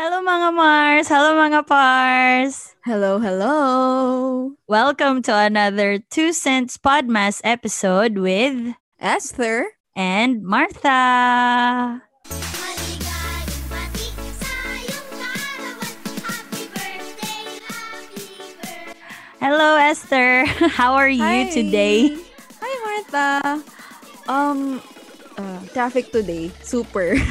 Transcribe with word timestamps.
Hello 0.00 0.24
mga 0.24 0.48
Mars! 0.56 1.12
Hello 1.12 1.36
mga 1.36 1.60
Pars! 1.68 2.72
Hello, 2.88 3.20
hello! 3.20 4.56
Welcome 4.64 5.20
to 5.28 5.36
another 5.36 6.00
Two 6.00 6.32
Cents 6.32 6.80
Podmas 6.80 7.44
episode 7.44 8.16
with 8.16 8.80
Esther 8.96 9.76
and 9.92 10.40
Martha. 10.40 12.00
Maligayang 12.32 13.60
bati 13.68 14.08
sa 14.40 14.52
iyong 14.88 15.08
kaarawan. 15.20 15.92
Happy 16.24 16.64
birthday, 16.72 17.44
happy 17.68 18.24
birthday. 18.56 18.96
Hello 19.36 19.76
Esther! 19.76 20.48
How 20.80 20.96
are 20.96 21.12
you 21.12 21.44
Hi. 21.44 21.52
today? 21.52 22.16
Hi, 22.64 22.72
Martha! 22.88 23.28
Um, 24.32 24.80
uh, 25.40 25.64
traffic 25.72 26.12
today. 26.12 26.50
Super. 26.62 27.16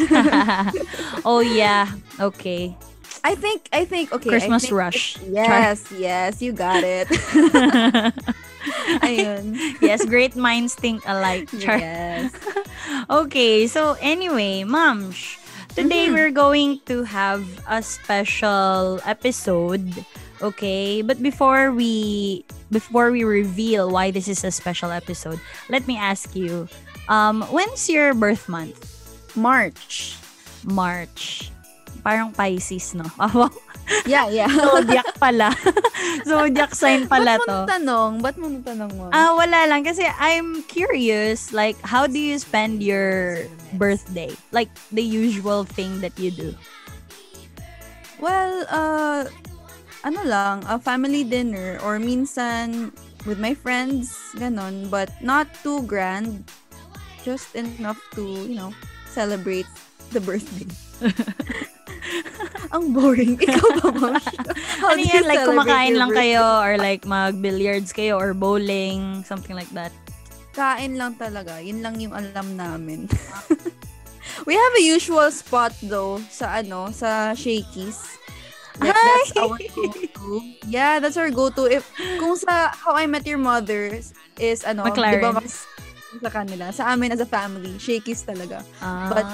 oh 1.26 1.40
yeah, 1.40 1.88
okay. 2.20 2.76
I 3.24 3.36
think, 3.36 3.68
I 3.74 3.84
think, 3.86 4.14
okay. 4.14 4.30
Christmas 4.30 4.64
think 4.64 4.74
rush. 4.74 5.18
Yes, 5.28 5.84
yes, 5.92 6.42
you 6.42 6.54
got 6.54 6.84
it. 6.84 7.08
Ayun. 9.04 9.56
yes, 9.82 10.06
great 10.06 10.36
minds 10.36 10.76
think 10.76 11.04
alike. 11.06 11.50
Char. 11.60 11.78
Yes. 11.80 12.32
Okay, 13.10 13.68
so 13.68 13.96
anyway, 14.00 14.64
Moms, 14.64 15.38
today 15.76 16.08
Mhm. 16.08 16.14
we're 16.16 16.32
going 16.32 16.80
to 16.88 17.04
have 17.04 17.44
a 17.68 17.84
special 17.84 19.00
episode. 19.06 19.84
Okay, 20.42 21.02
but 21.04 21.20
before 21.20 21.72
we 21.76 22.44
before 22.72 23.12
we 23.12 23.24
reveal 23.28 23.92
why 23.92 24.12
this 24.12 24.28
is 24.32 24.44
a 24.48 24.52
special 24.52 24.92
episode, 24.92 25.40
let 25.68 25.84
me 25.88 26.00
ask 26.00 26.32
you, 26.36 26.68
um, 27.10 27.42
when's 27.50 27.90
your 27.90 28.14
birth 28.14 28.48
month? 28.48 28.78
March. 29.36 30.16
March. 30.64 31.52
Parang 32.06 32.32
Pisces, 32.32 32.96
no? 32.96 33.06
Ah. 33.20 33.50
Yeah, 34.06 34.30
yeah. 34.30 34.46
Zodiac 34.54 35.18
pala. 35.22 35.50
Zodiac 36.30 36.78
sign 36.78 37.10
pala 37.10 37.42
Ba't 37.42 37.42
mo 37.42 37.46
to. 37.50 37.58
natanong? 37.66 38.12
Ba't 38.22 38.38
mo 38.38 38.46
natanong 38.46 38.92
mo? 38.94 39.10
Ah, 39.10 39.34
wala 39.34 39.66
lang 39.66 39.82
kasi 39.82 40.06
I'm 40.22 40.62
curious 40.70 41.50
like 41.50 41.74
how 41.82 42.06
do 42.06 42.22
you 42.22 42.38
spend 42.38 42.86
your 42.86 43.50
birthday? 43.82 44.30
Like 44.54 44.70
the 44.94 45.02
usual 45.02 45.66
thing 45.66 46.06
that 46.06 46.14
you 46.22 46.30
do. 46.30 46.54
Well, 48.22 48.62
uh, 48.70 49.26
ano 50.06 50.22
lang, 50.22 50.70
a 50.70 50.78
family 50.78 51.26
dinner 51.26 51.82
or 51.82 51.98
minsan 51.98 52.94
with 53.26 53.42
my 53.42 53.58
friends, 53.58 54.14
ganon, 54.38 54.94
but 54.94 55.10
not 55.18 55.50
too 55.66 55.82
grand. 55.90 56.46
Just 57.24 57.56
enough 57.56 58.00
to, 58.16 58.24
you 58.24 58.56
know, 58.56 58.72
celebrate 59.08 59.68
the 60.12 60.22
birthday. 60.22 60.68
Ang 62.76 62.94
boring. 62.94 63.38
Ikaw 63.44 63.70
ba, 63.82 63.88
Mom? 63.92 64.16
How 64.80 64.94
ano 64.94 65.02
yan? 65.02 65.26
Like 65.26 65.46
kumakain 65.46 65.96
lang 65.98 66.14
birthday? 66.14 66.38
kayo 66.38 66.46
or 66.62 66.74
like 66.78 67.04
mag-billiards 67.06 67.90
kayo 67.94 68.18
or 68.18 68.34
bowling, 68.38 69.26
something 69.26 69.58
like 69.58 69.70
that. 69.74 69.94
Kain 70.54 70.98
lang 70.98 71.18
talaga. 71.18 71.62
Yun 71.62 71.82
lang 71.82 71.98
yung 71.98 72.14
alam 72.14 72.58
namin. 72.58 73.10
We 74.48 74.56
have 74.56 74.76
a 74.80 74.84
usual 74.86 75.30
spot 75.34 75.76
though 75.84 76.22
sa 76.30 76.62
ano, 76.62 76.94
sa 76.94 77.34
Shakey's. 77.36 78.20
Like, 78.80 78.96
that's 78.96 79.36
our 79.36 79.60
go-to. 79.76 80.40
Yeah, 80.64 81.04
that's 81.04 81.20
our 81.20 81.28
go-to. 81.28 81.68
If, 81.68 81.92
kung 82.16 82.40
sa 82.40 82.72
How 82.72 82.96
I 82.96 83.12
Met 83.12 83.28
Your 83.28 83.42
Mother 83.42 83.92
is 84.40 84.64
ano, 84.64 84.88
di 84.88 85.20
ba 85.20 85.36
mas 85.36 85.68
sa 86.18 86.30
kanila. 86.34 86.74
Sa 86.74 86.90
amin 86.90 87.14
as 87.14 87.22
a 87.22 87.30
family, 87.30 87.78
Shakey's 87.78 88.26
talaga. 88.26 88.66
Ah. 88.82 89.14
But 89.14 89.26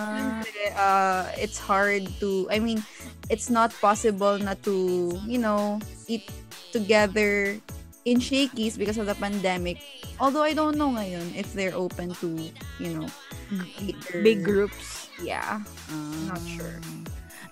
uh, 0.76 1.24
it's 1.40 1.56
hard 1.56 2.04
to, 2.20 2.48
I 2.52 2.60
mean, 2.60 2.84
it's 3.32 3.48
not 3.48 3.72
possible 3.80 4.36
na 4.38 4.60
to, 4.68 4.76
you 5.24 5.40
know, 5.40 5.80
eat 6.08 6.28
together 6.76 7.56
in 8.04 8.20
Shakey's 8.20 8.76
because 8.78 9.00
of 9.00 9.08
the 9.08 9.16
pandemic. 9.16 9.80
Although 10.20 10.44
I 10.44 10.54
don't 10.54 10.76
know 10.76 10.92
ngayon 10.92 11.34
if 11.34 11.56
they're 11.56 11.76
open 11.76 12.12
to, 12.20 12.28
you 12.78 12.90
know, 12.92 13.08
either- 13.80 14.22
big 14.22 14.44
groups. 14.44 15.08
Yeah. 15.24 15.64
Not 16.28 16.44
sure. 16.44 16.84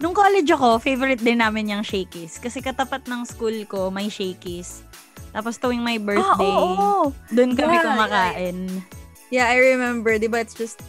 Nung 0.04 0.12
college 0.12 0.52
ako, 0.52 0.84
favorite 0.84 1.24
din 1.24 1.40
namin 1.40 1.72
yung 1.72 1.84
Shakey's. 1.88 2.36
Kasi 2.36 2.60
katapat 2.60 3.08
ng 3.08 3.24
school 3.24 3.56
ko, 3.72 3.88
may 3.88 4.12
Shakey's. 4.12 4.84
Tapos 5.32 5.58
tuwing 5.58 5.82
my 5.82 5.98
birthday, 5.98 6.46
Ah, 6.54 7.08
oo. 7.10 7.10
doon 7.34 7.56
kami 7.58 7.74
Yeah, 7.74 7.86
kumakain. 7.88 8.58
Yeah, 8.70 9.02
I 9.42 9.58
remember. 9.74 10.22
Di 10.22 10.30
ba 10.30 10.46
it's 10.46 10.54
just, 10.54 10.82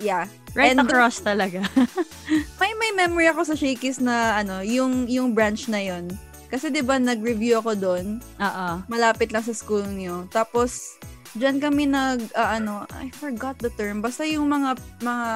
yeah. 0.00 0.24
Right 0.56 0.72
And- 0.72 0.86
across 0.86 1.20
talaga. 1.20 1.66
May 2.62 2.72
may 2.80 2.96
memory 2.96 3.28
ako 3.28 3.52
sa 3.52 3.56
Shakey's 3.58 4.00
na 4.00 4.40
ano, 4.40 4.64
yung 4.64 5.10
yung 5.10 5.36
branch 5.36 5.68
na 5.68 5.82
yon. 5.82 6.08
Kasi 6.48 6.70
'di 6.72 6.80
ba 6.80 6.96
nag-review 6.96 7.60
ako 7.60 7.76
doon, 7.76 8.06
Oo. 8.40 8.68
malapit 8.88 9.34
lang 9.34 9.44
sa 9.44 9.52
school 9.52 9.84
niyo. 9.84 10.24
Tapos 10.32 10.96
diyan 11.34 11.58
kami 11.58 11.90
nag 11.90 12.32
ah, 12.32 12.56
ano, 12.56 12.86
I 12.94 13.10
forgot 13.12 13.58
the 13.58 13.68
term. 13.74 14.00
Basta 14.00 14.24
yung 14.24 14.48
mga 14.48 14.78
mga 15.02 15.26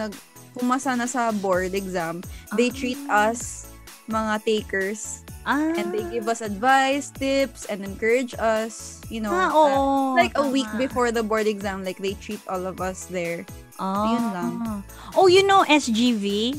nag 0.00 0.12
pumasa 0.56 0.96
na 0.96 1.06
sa 1.06 1.30
board 1.30 1.76
exam, 1.76 2.24
they 2.56 2.72
treat 2.72 2.98
us 3.06 3.71
mga 4.10 4.42
takers 4.42 5.22
Ah. 5.42 5.74
and 5.74 5.90
they 5.90 6.06
give 6.06 6.30
us 6.30 6.38
advice, 6.38 7.10
tips 7.10 7.66
and 7.66 7.82
encourage 7.82 8.30
us, 8.38 9.02
you 9.10 9.18
know. 9.18 9.34
Ah, 9.34 9.50
uh, 9.50 9.58
oo. 9.58 10.14
like 10.14 10.30
a 10.38 10.46
week 10.46 10.70
before 10.78 11.10
the 11.10 11.22
board 11.22 11.50
exam, 11.50 11.82
like 11.82 11.98
they 11.98 12.14
treat 12.22 12.38
all 12.46 12.62
of 12.62 12.78
us 12.78 13.10
there. 13.10 13.42
Ah. 13.74 14.14
Yun 14.14 14.24
lang. 14.30 14.52
Oh, 15.18 15.26
you 15.26 15.42
know 15.42 15.66
SGV? 15.66 16.54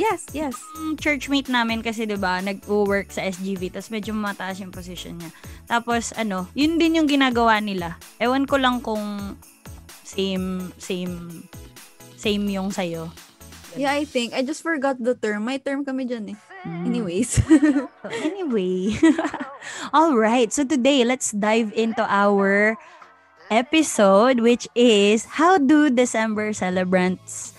Yes, 0.00 0.24
yes. 0.32 0.56
Yung 0.80 0.96
churchmate 0.96 1.52
namin 1.52 1.84
kasi 1.84 2.08
'di 2.08 2.16
ba, 2.16 2.40
nag-work 2.40 3.12
sa 3.12 3.20
SGV, 3.20 3.68
tapos 3.68 3.92
medyo 3.92 4.16
mataas 4.16 4.56
yung 4.64 4.72
position 4.72 5.20
niya. 5.20 5.28
Tapos 5.68 6.16
ano, 6.16 6.48
yun 6.56 6.80
din 6.80 6.96
yung 6.96 7.08
ginagawa 7.10 7.60
nila. 7.60 8.00
Ewan 8.16 8.48
ko 8.48 8.56
lang 8.56 8.80
kung 8.80 9.36
same 10.08 10.72
same 10.80 11.44
same 12.16 12.48
yung 12.48 12.72
sayo. 12.72 13.12
Yeah, 13.76 13.92
I 13.92 14.04
think. 14.04 14.34
I 14.34 14.42
just 14.42 14.62
forgot 14.62 14.98
the 14.98 15.14
term. 15.14 15.46
May 15.46 15.58
term 15.58 15.84
kami 15.84 16.06
dyan 16.06 16.34
eh. 16.34 16.38
Mm. 16.66 16.82
Anyways. 16.86 17.30
Anyway, 18.24 18.96
all 19.94 20.16
right. 20.16 20.50
So 20.52 20.64
today, 20.64 21.04
let's 21.04 21.30
dive 21.30 21.70
into 21.76 22.02
our 22.02 22.74
episode, 23.52 24.40
which 24.40 24.66
is 24.74 25.24
how 25.38 25.58
do 25.58 25.90
December 25.90 26.52
celebrants 26.52 27.54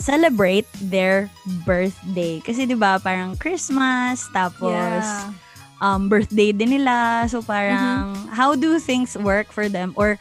celebrate 0.00 0.66
their 0.80 1.28
birthday? 1.66 2.40
Kasi 2.40 2.64
'di 2.64 2.78
ba, 2.78 2.96
parang 3.02 3.36
Christmas, 3.36 4.24
tapos 4.32 5.04
yeah. 5.04 5.30
um 5.84 6.08
birthday 6.08 6.54
din 6.54 6.80
nila. 6.80 7.28
So 7.28 7.44
parang 7.44 8.16
how 8.32 8.56
do 8.56 8.80
things 8.80 9.12
work 9.18 9.52
for 9.52 9.68
them 9.68 9.92
or 9.98 10.16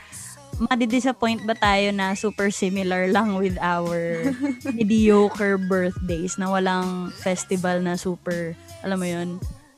madi-disappoint 0.61 1.45
ba 1.49 1.55
tayo 1.57 1.89
na 1.93 2.13
super 2.13 2.53
similar 2.53 3.09
lang 3.09 3.35
with 3.35 3.57
our 3.61 4.31
mediocre 4.77 5.57
birthdays 5.57 6.37
na 6.37 6.49
walang 6.49 7.09
festival 7.17 7.81
na 7.81 7.97
super, 7.97 8.53
alam 8.85 8.97
mo 9.01 9.07
yun, 9.07 9.29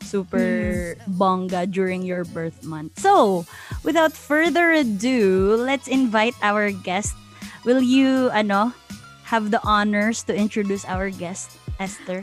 super 0.04 0.94
bongga 1.08 1.66
during 1.72 2.04
your 2.04 2.28
birth 2.28 2.64
month. 2.68 3.00
So, 3.00 3.46
without 3.88 4.12
further 4.12 4.72
ado, 4.76 5.56
let's 5.56 5.88
invite 5.88 6.36
our 6.44 6.72
guest. 6.72 7.16
Will 7.64 7.80
you, 7.82 8.28
ano, 8.36 8.76
have 9.24 9.50
the 9.52 9.64
honors 9.64 10.22
to 10.28 10.36
introduce 10.36 10.84
our 10.86 11.10
guest, 11.10 11.56
Esther? 11.80 12.22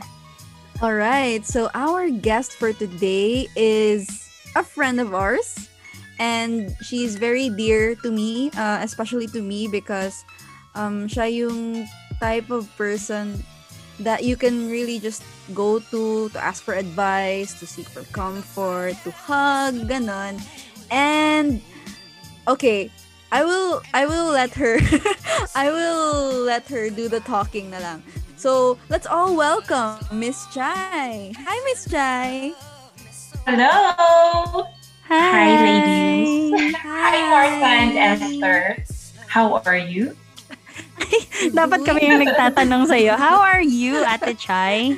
All 0.81 0.95
right. 0.95 1.45
So 1.45 1.69
our 1.73 2.09
guest 2.09 2.53
for 2.57 2.73
today 2.73 3.47
is 3.55 4.09
a 4.55 4.63
friend 4.63 4.99
of 4.99 5.13
ours. 5.13 5.69
And 6.21 6.77
she's 6.85 7.17
very 7.17 7.49
dear 7.49 7.97
to 8.05 8.13
me, 8.13 8.53
uh, 8.53 8.77
especially 8.85 9.25
to 9.33 9.41
me 9.41 9.65
because 9.65 10.21
um, 10.77 11.09
siya 11.09 11.25
yung 11.33 11.89
type 12.21 12.53
of 12.53 12.69
person 12.77 13.41
that 13.97 14.21
you 14.23 14.37
can 14.37 14.69
really 14.69 15.01
just 15.01 15.25
go 15.57 15.81
to 15.89 16.29
to 16.29 16.37
ask 16.37 16.61
for 16.61 16.77
advice, 16.77 17.57
to 17.57 17.65
seek 17.65 17.89
for 17.89 18.05
comfort, 18.13 18.93
to 19.01 19.09
hug, 19.09 19.89
ganon. 19.89 20.37
And 20.93 21.57
okay, 22.45 22.93
I 23.33 23.41
will 23.41 23.81
I 23.97 24.05
will 24.05 24.29
let 24.29 24.53
her 24.61 24.77
I 25.57 25.73
will 25.73 26.45
let 26.45 26.69
her 26.69 26.93
do 26.93 27.09
the 27.09 27.25
talking 27.25 27.73
na 27.73 27.81
lang. 27.81 28.05
So, 28.37 28.77
let's 28.89 29.05
all 29.05 29.37
welcome 29.37 30.01
Miss 30.13 30.49
Chai. 30.53 31.29
Hi, 31.33 31.57
Miss 31.65 31.85
Chai. 31.85 32.53
Hello! 33.45 34.69
Hi, 35.11 35.59
ladies. 35.59 36.55
Hi. 36.55 37.11
Hi, 37.11 37.17
Martha 37.27 37.67
and 37.67 37.93
Esther. 37.99 38.79
How 39.27 39.59
are 39.67 39.75
you? 39.75 40.15
Dapat 41.51 41.83
kami 41.83 42.07
yung 42.07 42.23
nagtatanong 42.23 42.87
sa'yo. 42.87 43.19
How 43.19 43.43
are 43.43 43.59
you, 43.59 43.99
Ate 44.07 44.39
Chai? 44.39 44.95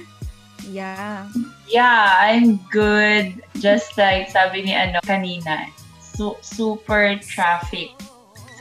Yeah. 0.70 1.26
Yeah, 1.66 2.14
I'm 2.30 2.62
good. 2.70 3.42
Just 3.58 3.98
like 3.98 4.30
sabi 4.30 4.62
ni 4.62 4.78
ano 4.78 5.02
kanina, 5.02 5.66
su- 5.98 6.38
super 6.46 7.18
traffic 7.18 7.98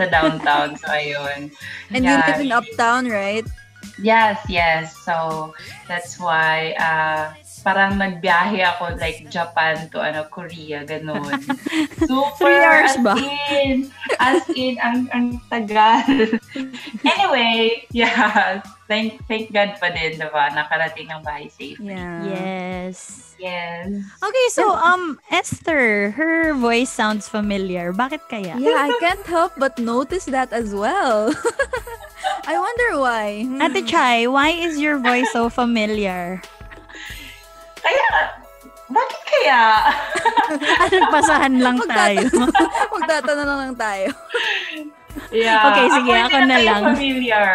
sa 0.01 0.09
downtown. 0.09 0.81
so, 0.81 0.89
ayun. 0.89 1.53
And 1.93 2.01
you 2.01 2.17
Yeah. 2.17 2.33
live 2.33 2.41
in 2.41 2.49
Uptown, 2.49 3.13
right? 3.13 3.45
Yes, 4.01 4.41
yes. 4.49 4.97
So, 5.05 5.53
that's 5.85 6.17
why 6.17 6.73
uh, 6.81 7.37
parang 7.62 7.97
nagbiyahe 7.97 8.61
ako 8.67 8.99
like 8.99 9.25
Japan 9.31 9.88
to 9.94 10.03
ano 10.03 10.26
Korea, 10.29 10.82
ganun. 10.82 11.31
Super, 12.11 12.37
Three 12.43 12.62
hours 12.62 12.99
as 12.99 13.05
ba? 13.06 13.14
in, 13.55 13.91
as 14.19 14.43
in, 14.53 14.75
ang, 14.82 15.06
ang 15.14 15.26
tagal. 15.49 16.38
anyway, 17.14 17.87
yeah. 17.94 18.61
Thank, 18.91 19.25
thank 19.25 19.55
God 19.55 19.79
pa 19.81 19.88
din, 19.88 20.20
diba? 20.20 20.53
Nakarating 20.53 21.09
ng 21.09 21.23
bahay 21.25 21.49
safe. 21.49 21.81
Yeah. 21.81 22.26
Yes. 22.29 23.32
Yes. 23.43 23.91
Okay, 24.23 24.47
so 24.55 24.70
um 24.70 25.19
Esther, 25.26 26.15
her 26.15 26.55
voice 26.55 26.94
sounds 26.94 27.26
familiar. 27.26 27.91
Bakit 27.91 28.31
kaya? 28.31 28.55
Yeah, 28.55 28.87
I 28.87 28.94
can't 29.03 29.26
help 29.26 29.58
but 29.58 29.82
notice 29.82 30.31
that 30.31 30.55
as 30.55 30.70
well. 30.70 31.35
I 32.47 32.55
wonder 32.55 33.03
why. 33.03 33.43
Hmm. 33.43 33.58
Ate 33.58 33.82
Chai, 33.82 34.31
why 34.31 34.55
is 34.55 34.79
your 34.79 35.03
voice 35.03 35.26
so 35.35 35.50
familiar? 35.50 36.38
Kaya, 37.82 38.08
bakit 38.93 39.20
kaya? 39.26 39.62
Nagpasahan 40.93 41.55
lang 41.58 41.79
tayo. 41.88 42.26
Magtatanong 42.94 43.46
lang 43.46 43.61
lang 43.69 43.76
tayo. 43.76 44.08
Yeah. 45.32 45.64
Okay, 45.73 45.87
sige, 45.93 46.12
ako 46.12 46.37
hindi 46.37 46.49
na 46.49 46.56
kayo 46.56 46.69
lang. 46.69 46.82
familiar. 46.93 47.50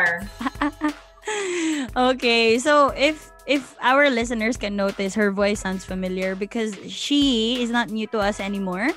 okay, 2.11 2.57
so 2.57 2.89
if 2.97 3.29
if 3.45 3.77
our 3.81 4.09
listeners 4.09 4.57
can 4.57 4.75
notice, 4.75 5.13
her 5.13 5.31
voice 5.31 5.61
sounds 5.61 5.85
familiar 5.85 6.33
because 6.35 6.75
she 6.89 7.57
is 7.61 7.69
not 7.69 7.89
new 7.89 8.05
to 8.13 8.19
us 8.19 8.41
anymore. 8.41 8.91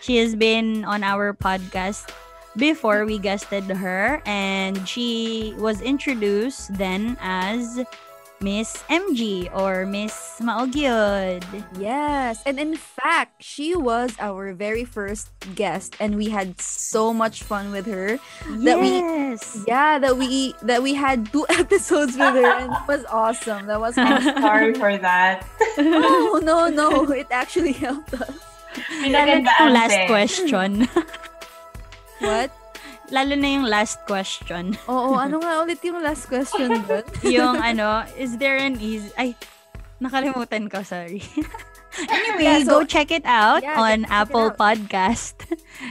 She 0.00 0.16
has 0.22 0.34
been 0.34 0.84
on 0.88 1.04
our 1.04 1.34
podcast 1.34 2.08
before 2.56 3.04
we 3.04 3.18
guested 3.18 3.68
her, 3.68 4.22
and 4.24 4.80
she 4.88 5.52
was 5.58 5.82
introduced 5.82 6.72
then 6.74 7.18
as 7.20 7.82
Miss 8.40 8.80
MG 8.88 9.52
or 9.52 9.84
Miss 9.84 10.40
Maogyod. 10.40 11.44
Yes, 11.76 12.40
and 12.48 12.56
in 12.58 12.72
fact, 12.74 13.44
she 13.44 13.76
was 13.76 14.16
our 14.18 14.54
very 14.56 14.84
first 14.84 15.28
guest, 15.54 15.92
and 16.00 16.16
we 16.16 16.32
had 16.32 16.56
so 16.58 17.12
much 17.12 17.42
fun 17.44 17.68
with 17.70 17.84
her. 17.84 18.16
That 18.64 18.80
we- 18.80 18.96
yes. 18.96 19.60
Yeah, 19.68 19.98
that 20.00 20.16
we 20.16 20.54
that 20.64 20.80
we 20.82 20.96
had 20.96 21.28
two 21.28 21.44
episodes 21.52 22.16
with 22.16 22.32
her, 22.32 22.48
and 22.64 22.72
it 22.72 22.84
was 22.88 23.04
awesome. 23.12 23.68
That 23.68 23.76
was 23.78 23.98
I'm 24.00 24.08
awesome. 24.08 24.40
sorry 24.48 24.72
for 24.72 24.96
that. 24.96 25.44
no, 25.76 26.40
no, 26.40 26.68
no. 26.72 27.04
It 27.12 27.28
actually 27.30 27.72
helped 27.84 28.14
us. 28.16 28.24
Lalo 29.04 29.04
na 29.04 29.20
yung 29.28 29.44
Pinagandaan 29.44 29.68
last 29.76 29.98
question. 30.08 30.72
What? 32.24 32.48
Lalo 33.10 33.34
na 33.34 33.48
yung 33.58 33.66
last 33.66 33.98
question. 34.06 34.78
Oo, 34.90 35.18
ano 35.18 35.42
nga 35.42 35.62
ulit 35.66 35.82
yung 35.82 35.98
last 35.98 36.30
question 36.30 36.70
doon? 36.86 37.04
yung 37.26 37.58
ano, 37.58 38.06
is 38.14 38.38
there 38.38 38.56
an 38.56 38.78
easy... 38.78 39.10
Ay, 39.18 39.34
nakalimutan 39.98 40.70
ko, 40.70 40.86
sorry. 40.86 41.18
anyway, 42.06 42.62
Yeah, 42.62 42.62
go 42.62 42.82
so- 42.82 42.88
check 42.88 43.10
it 43.10 43.26
out 43.26 43.66
Yeah, 43.66 43.82
on 43.82 44.06
Apple 44.06 44.54
out. 44.54 44.58
Podcast 44.58 45.42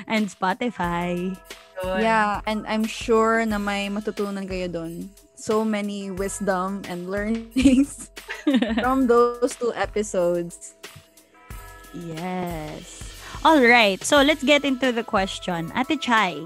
and 0.07 0.31
Spotify. 0.31 1.35
Yun. 1.83 1.99
Yeah, 2.03 2.39
and 2.47 2.67
I'm 2.67 2.83
sure 2.83 3.43
na 3.47 3.59
may 3.59 3.87
matutunan 3.87 4.47
kayo 4.47 4.67
doon. 4.71 5.11
So 5.35 5.63
many 5.63 6.11
wisdom 6.11 6.83
and 6.91 7.07
learnings 7.07 8.11
from 8.83 9.07
those 9.07 9.55
two 9.55 9.71
episodes. 9.71 10.75
Yes. 11.95 13.07
All 13.47 13.63
right, 13.63 14.03
so 14.03 14.19
let's 14.19 14.43
get 14.43 14.67
into 14.67 14.91
the 14.91 15.03
question. 15.03 15.71
Ate 15.71 15.95
Chai. 15.99 16.43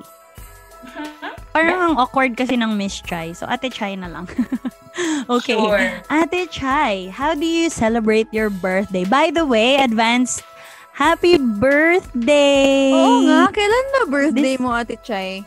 Parang 1.56 1.80
ang 1.94 1.96
awkward 2.02 2.34
kasi 2.34 2.58
ng 2.58 2.74
Miss 2.74 2.98
Chai. 3.02 3.34
So, 3.38 3.46
Ate 3.46 3.70
Chai 3.70 3.94
na 3.94 4.10
lang. 4.10 4.26
okay. 5.38 5.54
Sure. 5.54 5.86
Ate 6.10 6.50
Chai, 6.50 7.14
how 7.14 7.38
do 7.38 7.46
you 7.46 7.70
celebrate 7.70 8.28
your 8.34 8.50
birthday? 8.50 9.06
By 9.06 9.30
the 9.30 9.46
way, 9.46 9.78
advance 9.78 10.42
happy 10.94 11.42
birthday! 11.42 12.94
Oo 12.94 13.26
nga, 13.26 13.50
kailan 13.50 13.86
na 13.98 14.02
birthday 14.10 14.56
This- 14.58 14.64
mo, 14.64 14.74
Ate 14.74 14.98
Chay? 15.02 15.42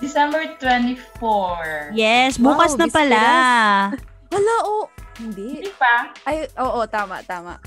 December 0.00 0.48
24. 0.56 1.92
Yes, 1.92 2.40
bukas 2.40 2.72
Wow, 2.72 2.80
na 2.80 2.86
pala. 2.88 3.24
Hala, 4.32 4.56
oh. 4.72 4.88
Hindi. 5.20 5.60
Hindi 5.60 5.72
pa? 5.76 6.08
Ay, 6.24 6.48
oo, 6.56 6.80
tama, 6.88 7.20
tama. 7.28 7.60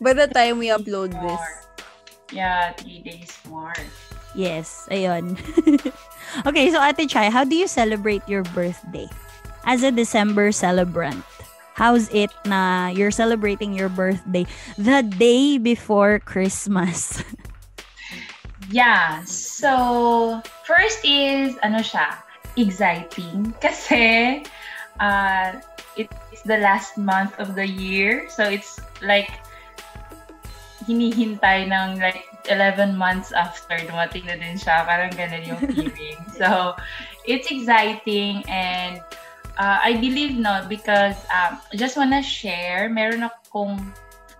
By 0.00 0.16
the 0.16 0.24
time 0.32 0.56
we 0.56 0.72
upload 0.72 1.12
this. 1.12 1.36
More. 1.36 1.60
Yeah, 2.32 2.72
three 2.80 3.04
days 3.04 3.36
more. 3.44 3.76
Yes, 4.34 4.86
ayun. 4.90 5.34
okay, 6.46 6.70
so 6.70 6.78
Ate 6.78 7.08
Chai, 7.08 7.30
how 7.30 7.44
do 7.44 7.56
you 7.56 7.66
celebrate 7.66 8.22
your 8.28 8.42
birthday? 8.54 9.08
As 9.64 9.82
a 9.82 9.90
December 9.90 10.52
celebrant, 10.52 11.24
how's 11.74 12.08
it 12.14 12.30
na 12.46 12.88
you're 12.88 13.10
celebrating 13.12 13.74
your 13.74 13.88
birthday 13.88 14.46
the 14.78 15.02
day 15.02 15.58
before 15.58 16.18
Christmas? 16.20 17.22
Yeah. 18.70 19.26
So, 19.26 20.42
first 20.62 21.02
is, 21.02 21.58
ano 21.66 21.82
siya, 21.82 22.22
exciting. 22.54 23.50
Kasi, 23.64 24.46
uh, 25.02 25.58
it's 25.98 26.42
the 26.46 26.62
last 26.62 26.94
month 26.94 27.34
of 27.42 27.58
the 27.58 27.66
year. 27.66 28.30
So, 28.30 28.46
it's 28.46 28.78
like, 29.02 29.42
hinihintay 30.86 31.66
ng 31.66 31.98
like 31.98 32.29
11 32.50 32.98
months 32.98 33.30
after 33.32 33.78
dumating 33.86 34.26
na 34.26 34.34
din 34.36 34.58
siya. 34.58 34.82
Parang 34.84 35.14
ganun 35.14 35.46
yung 35.46 35.62
feeling. 35.70 36.18
so, 36.40 36.74
it's 37.24 37.46
exciting 37.50 38.42
and 38.50 38.98
uh, 39.60 39.78
I 39.78 39.96
believe 40.00 40.36
no 40.38 40.64
because 40.68 41.16
um, 41.30 41.60
just 41.76 41.96
wanna 41.96 42.22
share, 42.22 42.88
meron 42.88 43.28
akong 43.28 43.78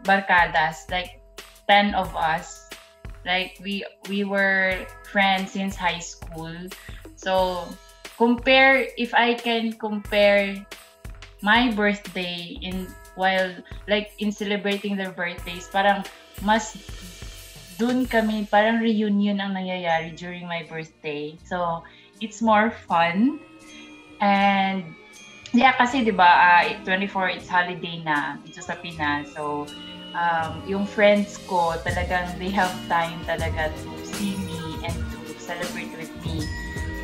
barkadas, 0.05 0.89
like 0.91 1.21
10 1.69 1.95
of 1.95 2.11
us. 2.17 2.69
Like 3.25 3.61
we 3.61 3.85
we 4.09 4.25
were 4.25 4.89
friends 5.05 5.53
since 5.53 5.77
high 5.77 6.01
school. 6.01 6.57
So 7.21 7.69
compare 8.17 8.89
if 8.97 9.13
I 9.13 9.37
can 9.37 9.77
compare 9.77 10.57
my 11.45 11.69
birthday 11.73 12.57
in 12.65 12.89
while 13.15 13.53
like 13.89 14.17
in 14.19 14.33
celebrating 14.33 14.97
their 14.97 15.13
birthdays, 15.13 15.69
parang 15.69 16.09
mas 16.41 16.73
dun 17.81 18.05
kami, 18.05 18.45
parang 18.45 18.85
reunion 18.85 19.41
ang 19.41 19.57
nangyayari 19.57 20.13
during 20.13 20.45
my 20.45 20.69
birthday. 20.69 21.33
So, 21.49 21.81
it's 22.21 22.45
more 22.45 22.69
fun. 22.85 23.41
And, 24.21 24.85
yeah, 25.57 25.73
kasi 25.81 26.05
di 26.05 26.13
ba, 26.13 26.61
uh, 26.61 26.85
24, 26.85 27.41
it's 27.41 27.49
holiday 27.49 28.05
na 28.05 28.37
dito 28.45 28.61
sa 28.61 28.77
Pinas. 28.77 29.33
So, 29.33 29.65
um, 30.13 30.61
yung 30.69 30.85
friends 30.85 31.41
ko, 31.49 31.81
talagang 31.81 32.37
they 32.37 32.53
have 32.53 32.71
time 32.93 33.17
talaga 33.25 33.73
to 33.73 33.91
see 34.05 34.37
me 34.45 34.85
and 34.85 34.93
to 35.25 35.33
celebrate 35.41 35.89
with 35.97 36.13
me 36.21 36.45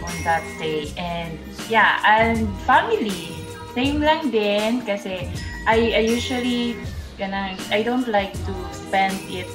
on 0.04 0.14
that 0.28 0.44
day. 0.60 0.92
And, 1.00 1.40
yeah, 1.72 2.04
and 2.04 2.44
family. 2.68 3.32
Same 3.72 4.04
lang 4.04 4.28
din 4.28 4.84
kasi 4.84 5.24
I, 5.64 5.96
I 5.96 6.02
usually 6.04 6.76
gonna, 7.16 7.56
I 7.72 7.80
don't 7.80 8.08
like 8.12 8.36
to 8.44 8.52
spend 8.72 9.16
it 9.32 9.48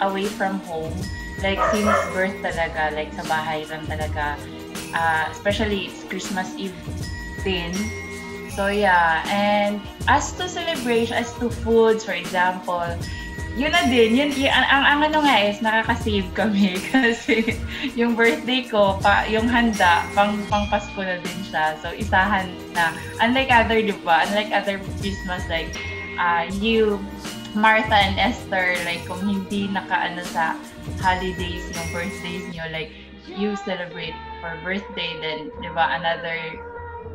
away 0.00 0.26
from 0.26 0.60
home. 0.64 0.94
Like, 1.42 1.58
since 1.74 1.90
birth 2.14 2.38
talaga, 2.40 2.94
like, 2.94 3.10
sa 3.12 3.26
bahay 3.26 3.66
lang 3.66 3.84
talaga. 3.90 4.38
Uh, 4.94 5.26
especially, 5.32 5.90
it's 5.90 6.06
Christmas 6.06 6.48
Eve 6.56 6.76
din. 7.42 7.74
So, 8.54 8.68
yeah. 8.68 9.24
And 9.26 9.80
as 10.06 10.32
to 10.36 10.48
celebration, 10.48 11.16
as 11.16 11.32
to 11.40 11.48
foods, 11.50 12.04
for 12.04 12.12
example, 12.12 12.84
yun 13.56 13.72
na 13.72 13.84
din, 13.84 14.16
yun, 14.16 14.30
yun 14.32 14.48
ang, 14.48 14.66
ang, 14.68 14.84
ang 14.84 15.00
ano 15.12 15.18
nga 15.28 15.36
is, 15.44 15.60
nakaka-save 15.60 16.28
kami 16.32 16.80
kasi 16.92 17.60
yung 17.92 18.16
birthday 18.16 18.64
ko, 18.64 18.96
pa, 19.00 19.28
yung 19.28 19.44
handa, 19.44 20.04
pang, 20.16 20.40
pang 20.48 20.64
Pasko 20.72 20.96
na 21.00 21.20
din 21.20 21.40
siya. 21.44 21.76
So, 21.84 21.92
isahan 21.92 22.48
na. 22.72 22.96
Unlike 23.20 23.50
other, 23.52 23.78
di 23.80 23.96
ba? 24.04 24.24
Unlike 24.28 24.50
other 24.56 24.76
Christmas, 25.00 25.44
like, 25.52 25.76
uh, 26.16 26.48
you, 26.60 27.00
Martha 27.52 27.94
and 27.94 28.16
Esther, 28.16 28.76
like, 28.88 29.04
kung 29.04 29.20
hindi 29.20 29.68
nakaano 29.68 30.24
sa 30.24 30.56
holidays 31.04 31.68
yung 31.72 31.88
birthdays 31.92 32.44
nyo, 32.52 32.64
like, 32.72 32.92
you 33.28 33.54
celebrate 33.60 34.16
for 34.40 34.56
birthday, 34.64 35.12
then, 35.20 35.52
di 35.60 35.70
ba, 35.76 36.00
another 36.00 36.40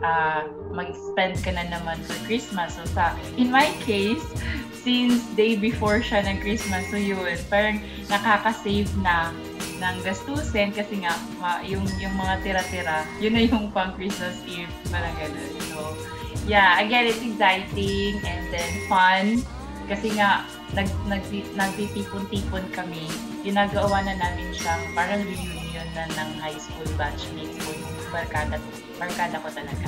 uh, 0.05 0.45
mag-spend 0.69 1.41
ka 1.41 1.51
na 1.53 1.65
naman 1.67 1.97
for 2.05 2.17
Christmas. 2.29 2.77
So, 2.77 2.85
sa, 2.93 3.17
in 3.35 3.49
my 3.49 3.73
case, 3.81 4.23
since 4.85 5.25
day 5.33 5.57
before 5.57 5.99
siya 5.99 6.23
ng 6.29 6.37
Christmas, 6.39 6.85
so 6.93 7.01
yun, 7.01 7.37
parang 7.49 7.81
nakaka-save 8.07 8.89
na 9.01 9.33
ng 9.77 9.95
gastusin 10.05 10.73
kasi 10.73 11.01
nga, 11.01 11.13
ma, 11.41 11.61
yung, 11.65 11.85
yung 11.97 12.13
mga 12.13 12.33
tira-tira, 12.45 13.05
yun 13.17 13.33
na 13.33 13.41
yung 13.45 13.73
pang 13.73 13.93
Christmas 13.97 14.37
Eve, 14.45 14.71
parang 14.93 15.13
ganun. 15.17 15.49
So, 15.73 15.97
yeah, 16.45 16.77
again, 16.81 17.09
it's 17.09 17.21
exciting 17.21 18.21
and 18.21 18.41
then 18.53 18.71
fun. 18.85 19.41
Kasi 19.87 20.11
nga, 20.19 20.43
nag, 20.75 20.87
nag, 21.07 21.23
nagtitipon-tipon 21.55 22.65
kami. 22.75 23.07
Ginagawa 23.39 24.03
na 24.03 24.19
namin 24.19 24.51
siyang 24.51 24.83
parang 24.91 25.23
reunion 25.23 25.87
na 25.95 26.11
ng 26.11 26.29
high 26.43 26.59
school 26.59 26.91
batchmates 26.99 27.55
ko, 27.63 27.71
yung 27.71 27.95
barkada 28.11 28.59
barkada 28.99 29.39
ko 29.39 29.47
talaga. 29.47 29.87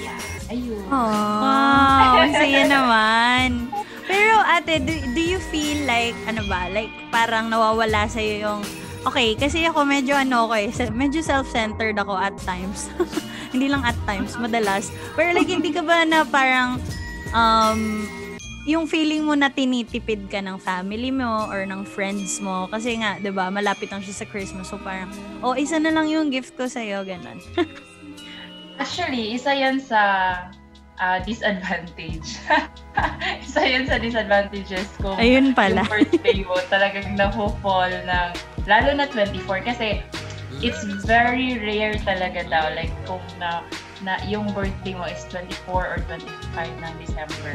Yeah. 0.00 0.18
Ayun. 0.50 0.86
Wow, 0.90 2.18
ang 2.18 2.34
saya 2.34 2.62
naman. 2.74 3.70
Pero 4.10 4.42
ate, 4.42 4.82
do, 4.82 4.90
do 5.14 5.22
you 5.22 5.38
feel 5.54 5.86
like, 5.86 6.18
ano 6.26 6.42
ba, 6.50 6.66
like 6.66 6.90
parang 7.14 7.46
nawawala 7.46 8.10
sa'yo 8.10 8.42
yung, 8.42 8.60
okay, 9.06 9.38
kasi 9.38 9.62
ako 9.70 9.86
medyo 9.86 10.18
ano 10.18 10.50
ko 10.50 10.58
eh, 10.58 10.66
medyo 10.90 11.22
self-centered 11.22 11.94
ako 11.94 12.18
at 12.18 12.34
times. 12.42 12.90
hindi 13.54 13.70
lang 13.70 13.86
at 13.86 13.94
times, 14.02 14.34
madalas. 14.34 14.90
Pero 15.14 15.30
like, 15.30 15.46
hindi 15.46 15.70
ka 15.70 15.86
ba 15.86 16.02
na 16.02 16.26
parang, 16.26 16.82
um, 17.30 18.02
yung 18.70 18.86
feeling 18.86 19.26
mo 19.26 19.34
na 19.34 19.50
tinitipid 19.50 20.30
ka 20.30 20.38
ng 20.38 20.62
family 20.62 21.10
mo 21.10 21.50
or 21.50 21.66
ng 21.66 21.82
friends 21.82 22.38
mo 22.38 22.70
kasi 22.70 23.02
nga 23.02 23.18
'di 23.18 23.34
ba 23.34 23.50
malapit 23.50 23.90
lang 23.90 24.00
siya 24.00 24.22
sa 24.22 24.26
Christmas 24.30 24.70
so 24.70 24.78
parang 24.78 25.10
oh 25.42 25.58
isa 25.58 25.82
na 25.82 25.90
lang 25.90 26.06
yung 26.06 26.30
gift 26.30 26.54
ko 26.54 26.70
sa 26.70 26.78
iyo 26.78 27.02
ganun 27.02 27.42
Actually, 28.80 29.36
isa 29.36 29.52
yan 29.52 29.76
sa 29.76 30.00
ah, 30.96 31.20
disadvantage. 31.20 32.40
isa 33.46 33.60
yan 33.60 33.84
sa 33.84 34.00
disadvantages 34.00 34.88
ko. 35.04 35.12
ayun 35.20 35.52
pala 35.52 35.84
Yung 35.84 35.92
birthday 35.92 36.40
mo 36.48 36.56
talagang 36.72 37.12
na-fall 37.12 37.92
ng, 37.92 38.30
lalo 38.64 38.90
na 38.96 39.04
24 39.12 39.68
kasi 39.68 40.00
it's 40.64 40.80
very 41.04 41.60
rare 41.60 41.96
talaga 42.08 42.40
daw. 42.48 42.72
Like 42.72 42.92
kung 43.04 43.20
na, 43.36 43.60
na 44.00 44.16
yung 44.24 44.48
birthday 44.56 44.96
mo 44.96 45.04
is 45.04 45.24
24 45.28 45.68
or 45.70 45.98
25 46.08 46.16
ng 46.56 46.94
December. 47.00 47.50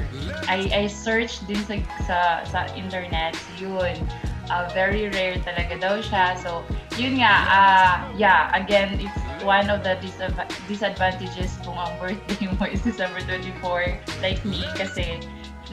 I, 0.46 0.70
I 0.70 0.84
searched 0.88 1.48
din 1.50 1.60
sa, 1.66 1.76
sa, 2.06 2.18
sa 2.46 2.60
internet, 2.78 3.34
yun. 3.58 3.98
Ah, 4.46 4.70
very 4.78 5.10
rare 5.10 5.42
talaga 5.42 5.74
daw 5.82 5.98
siya. 6.06 6.38
So, 6.38 6.62
yun 7.02 7.18
nga, 7.18 7.34
ah 7.50 7.94
yeah, 8.14 8.54
again, 8.54 9.02
it's 9.02 9.18
one 9.42 9.74
of 9.74 9.82
the 9.82 9.98
disadva- 10.06 10.50
disadvantages 10.70 11.58
kung 11.66 11.78
ang 11.78 11.98
birthday 11.98 12.46
mo 12.54 12.70
is 12.70 12.86
December 12.86 13.26
24, 13.26 13.98
like 14.22 14.42
me, 14.46 14.62
kasi 14.78 15.18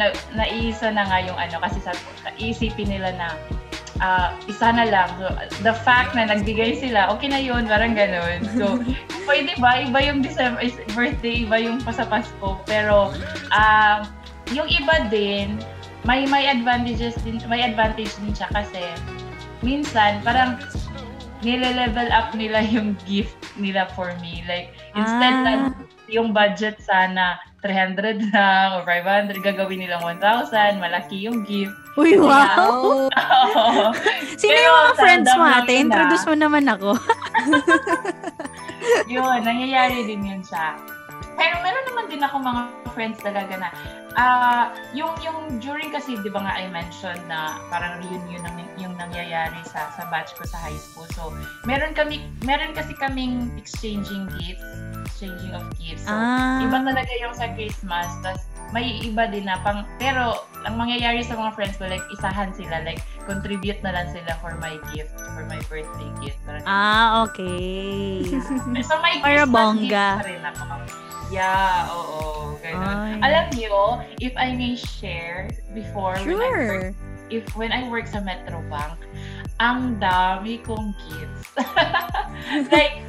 na, 0.01 0.09
naisa 0.33 0.89
na 0.89 1.05
nga 1.05 1.19
yung 1.21 1.37
ano, 1.37 1.61
kasi 1.61 1.85
sa, 1.85 1.93
isipin 2.41 2.89
nila 2.89 3.13
na 3.21 3.29
ah, 4.03 4.35
isa 4.51 4.75
na 4.75 4.85
lang. 4.91 5.09
So, 5.17 5.31
the 5.63 5.75
fact 5.87 6.19
na 6.19 6.27
nagbigay 6.27 6.83
sila, 6.83 7.07
okay 7.15 7.31
na 7.31 7.39
yun, 7.39 7.71
parang 7.71 7.95
ganun. 7.95 8.43
So, 8.59 8.83
pwede 9.31 9.55
ba? 9.63 9.79
Iba 9.79 10.03
yung 10.03 10.21
December, 10.27 10.61
birthday, 10.93 11.47
iba 11.47 11.57
yung 11.63 11.79
pa 11.81 11.95
sa 11.95 12.05
Pasko. 12.05 12.59
Pero, 12.67 13.15
ah, 13.55 14.03
yung 14.51 14.67
iba 14.67 15.07
din, 15.07 15.63
may 16.03 16.27
may 16.27 16.51
advantages 16.51 17.15
din, 17.23 17.39
may 17.47 17.63
advantage 17.63 18.11
din 18.19 18.35
siya 18.35 18.51
kasi 18.51 18.83
minsan 19.63 20.19
parang 20.27 20.59
nile-level 21.43 22.11
up 22.11 22.35
nila 22.35 22.63
yung 22.67 22.99
gift 23.07 23.35
nila 23.55 23.87
for 23.95 24.15
me. 24.19 24.43
Like, 24.47 24.75
instead 24.95 25.35
Ah. 25.43 25.47
na 25.47 25.53
yung 26.11 26.35
budget 26.35 26.79
sana 26.83 27.39
300 27.63 28.35
lang 28.35 28.75
or 28.75 28.83
500, 28.83 29.39
gagawin 29.39 29.87
nilang 29.87 30.03
1,000, 30.03 30.83
malaki 30.83 31.23
yung 31.31 31.47
gift. 31.47 31.75
uy 31.95 32.17
Wow. 32.17 33.07
wow 33.13 33.93
sino 34.41 34.49
Pero 34.51 34.65
yung 34.65 34.77
mga 34.81 34.93
sa 34.97 34.99
friends 34.99 35.31
mo 35.37 35.45
ate 35.45 35.73
introduce 35.77 36.25
mo 36.25 36.35
naman 36.35 36.65
ako 36.65 36.97
yun, 39.13 39.39
nangyayari 39.45 40.09
din 40.09 40.25
yun 40.25 40.43
siya. 40.43 40.75
Pero 41.35 41.55
meron 41.61 41.85
naman 41.91 42.05
din 42.09 42.23
ako 42.23 42.37
mga 42.39 42.63
friends 42.93 43.19
talaga 43.25 43.55
na 43.57 43.69
ah 44.13 44.69
yung 44.93 45.17
yung 45.25 45.57
during 45.57 45.89
kasi 45.89 46.21
'di 46.21 46.29
ba 46.29 46.45
nga 46.45 46.53
I 46.61 46.69
mentioned 46.69 47.25
na 47.33 47.57
parang 47.73 48.05
reunion 48.05 48.45
ang 48.45 48.61
yung 48.77 48.95
nangyayari 49.01 49.57
sa 49.65 49.89
sa 49.97 50.05
batch 50.13 50.37
ko 50.37 50.45
sa 50.45 50.61
high 50.61 50.77
school. 50.77 51.09
So, 51.17 51.33
meron 51.65 51.97
kami 51.97 52.21
meron 52.45 52.77
kasi 52.77 52.93
kaming 52.93 53.49
exchanging 53.57 54.29
gifts, 54.37 54.69
exchanging 55.09 55.57
of 55.57 55.65
gifts. 55.81 56.05
So, 56.05 56.13
ah 56.13 56.61
iba 56.61 56.77
talaga 56.85 57.13
yung 57.25 57.33
sa 57.33 57.49
Christmas. 57.57 58.09
tas 58.21 58.45
may 58.73 59.05
iba 59.05 59.29
din 59.29 59.45
na 59.45 59.61
pang 59.61 59.85
pero 60.01 60.49
ang 60.65 60.81
mangyayari 60.81 61.21
sa 61.21 61.37
mga 61.37 61.53
friends 61.53 61.77
ko 61.77 61.85
like 61.93 62.01
isahan 62.09 62.57
sila 62.57 62.81
like 62.81 63.05
contribute 63.29 63.77
na 63.85 63.93
lang 63.93 64.09
sila 64.17 64.33
for 64.41 64.57
my 64.65 64.81
gift 64.97 65.13
for 65.37 65.45
my 65.45 65.61
birthday 65.69 66.09
gift 66.25 66.41
Parang 66.49 66.65
ah 66.65 67.29
okay 67.29 68.25
So 68.89 68.97
may 69.05 69.21
Para 69.21 69.45
Christmas 69.45 69.53
bongga. 69.53 70.09
gift 70.17 70.21
pa 70.21 70.25
rin 70.25 70.43
ako. 70.45 70.65
Yeah, 71.33 71.89
oo, 71.89 72.61
ganun. 72.61 73.19
Ay. 73.19 73.21
Alam 73.25 73.47
niyo, 73.57 74.05
if 74.21 74.37
I 74.37 74.53
may 74.53 74.77
share 74.77 75.49
before 75.73 76.21
when 76.23 76.37
I 76.37 76.53
work, 76.53 76.69
Sure. 76.69 76.89
if 77.33 77.45
when 77.57 77.73
I 77.73 77.89
work 77.89 78.05
sa 78.05 78.21
Metro 78.21 78.61
Bank, 78.69 79.01
ang 79.57 79.97
dami 79.97 80.61
kong 80.61 80.93
gifts. 81.09 81.57
like 82.75 83.01